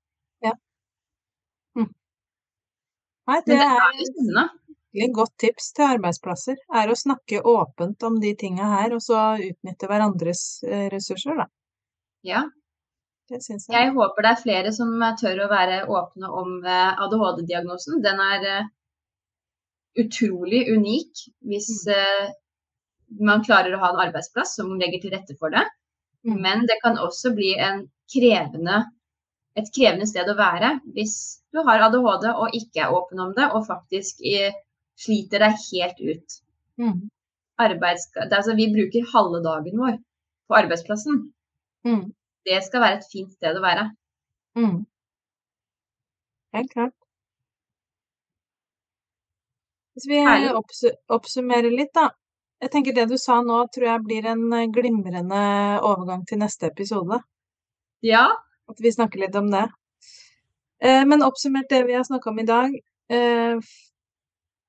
Nei, 3.28 3.40
det 3.46 3.55
Men 3.55 3.59
det 3.59 3.66
er 3.66 3.76
er 3.78 3.98
jo 3.98 4.07
spennende. 4.11 4.44
et 5.05 5.12
godt 5.14 5.35
tips 5.38 5.72
til 5.76 5.85
arbeidsplasser. 5.87 6.57
Er 6.74 6.88
å 6.90 6.96
snakke 6.98 7.40
åpent 7.46 8.02
om 8.02 8.18
de 8.20 8.35
tinga 8.35 8.66
her, 8.81 8.92
og 8.96 9.00
så 9.00 9.38
utnytte 9.38 9.88
hverandres 9.88 10.42
eh, 10.66 10.88
ressurser, 10.92 11.37
da. 11.38 11.46
Ja. 12.26 12.42
Jeg. 13.32 13.60
Jeg 13.72 13.92
håper 13.96 14.24
det 14.24 14.30
er 14.30 14.42
flere 14.42 14.72
som 14.76 14.92
eh, 15.00 15.16
tør 15.20 15.44
å 15.44 15.50
være 15.50 15.82
åpne 15.88 16.30
om 16.42 16.54
eh, 16.62 17.02
ADHD-diagnosen. 17.04 18.00
Den 18.04 18.20
er 18.22 18.46
eh, 18.50 18.70
utrolig 20.02 20.64
unik 20.72 21.24
hvis 21.48 21.70
eh, 21.92 22.32
man 23.20 23.44
klarer 23.44 23.74
å 23.76 23.82
ha 23.82 23.92
en 23.92 24.02
arbeidsplass 24.06 24.56
som 24.58 24.74
legger 24.80 25.02
til 25.02 25.14
rette 25.16 25.36
for 25.40 25.54
det. 25.54 25.64
Mm. 26.28 26.38
Men 26.44 26.66
det 26.68 26.78
kan 26.84 27.00
også 27.00 27.34
bli 27.36 27.54
en 27.58 27.86
krevende, 28.12 28.84
et 29.58 29.68
krevende 29.74 30.06
sted 30.08 30.28
å 30.28 30.38
være 30.38 30.76
hvis 30.94 31.16
du 31.52 31.60
har 31.66 31.88
ADHD 31.88 32.30
og 32.32 32.56
ikke 32.56 32.84
er 32.84 32.94
åpen 32.94 33.20
om 33.20 33.34
det, 33.36 33.48
og 33.52 33.66
faktisk 33.66 34.22
sliter 35.02 35.42
deg 35.44 35.58
helt 35.66 36.00
ut. 36.00 36.38
Mm. 36.80 36.98
Arbeids, 37.60 38.08
det, 38.14 38.30
er 38.30 38.38
altså, 38.38 38.56
vi 38.56 38.70
bruker 38.72 39.10
halve 39.12 39.42
dagen 39.44 39.80
vår 39.80 39.98
på 40.48 40.56
arbeidsplassen. 40.56 41.20
Mm. 41.84 42.12
Det 42.46 42.59
skal 42.66 42.83
være 42.83 42.98
et 43.00 43.12
fint 43.12 43.31
sted 43.33 43.59
å 43.59 43.62
være. 43.64 43.87
Mm. 44.59 44.83
Helt 46.57 46.72
klart. 46.72 46.96
Hvis 49.92 50.09
vi 50.09 50.20
Herlig. 50.24 50.52
oppsummerer 51.12 51.72
litt, 51.72 51.92
da. 51.94 52.09
Jeg 52.62 52.70
tenker 52.72 52.94
det 52.96 53.09
du 53.11 53.16
sa 53.18 53.40
nå, 53.42 53.59
tror 53.74 53.88
jeg 53.88 54.05
blir 54.07 54.26
en 54.31 54.44
eh, 54.55 54.68
glimrende 54.72 55.42
overgang 55.83 56.22
til 56.28 56.40
neste 56.42 56.68
episode. 56.70 57.18
Ja. 58.07 58.28
At 58.70 58.83
vi 58.83 58.92
snakker 58.94 59.20
litt 59.24 59.37
om 59.38 59.50
det. 59.52 59.66
Eh, 60.83 61.02
men 61.09 61.26
oppsummert 61.26 61.68
det 61.70 61.83
vi 61.88 61.96
har 61.98 62.07
snakka 62.07 62.31
om 62.31 62.38
i 62.38 62.46
dag. 62.46 62.76
Eh, 63.12 63.72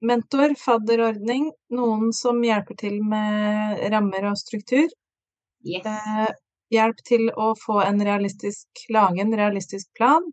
mentor, 0.03 0.55
fadderordning, 0.59 1.51
noen 1.77 2.11
som 2.17 2.41
hjelper 2.43 2.79
til 2.81 2.97
med 3.07 3.85
rammer 3.93 4.31
og 4.31 4.41
struktur. 4.41 4.89
Yes. 5.63 5.85
Hjelp 6.73 7.03
til 7.05 7.27
å 7.29 7.51
få 7.59 7.81
en 7.83 8.01
realistisk, 8.01 8.85
lage 8.93 9.21
en 9.21 9.35
realistisk 9.37 9.91
plan. 9.97 10.25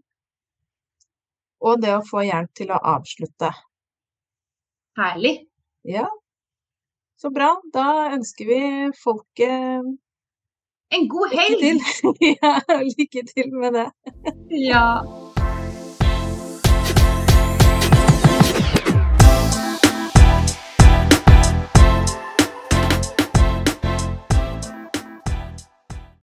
Og 1.60 1.82
det 1.82 1.92
å 1.98 2.04
få 2.06 2.24
hjelp 2.24 2.54
til 2.56 2.72
å 2.72 2.80
avslutte. 2.94 3.50
Herlig. 4.96 5.34
Ja, 5.84 6.08
så 7.20 7.30
bra. 7.30 7.50
Da 7.72 8.12
ønsker 8.14 8.48
vi 8.48 8.60
folket 8.96 9.90
En 10.90 11.08
god 11.08 11.34
lykke 11.34 11.42
helg! 11.42 11.60
til. 11.60 12.30
ja, 12.40 12.54
lykke 12.88 13.26
til 13.28 13.52
med 13.60 13.76
det. 13.76 13.88
Ja. 14.56 14.86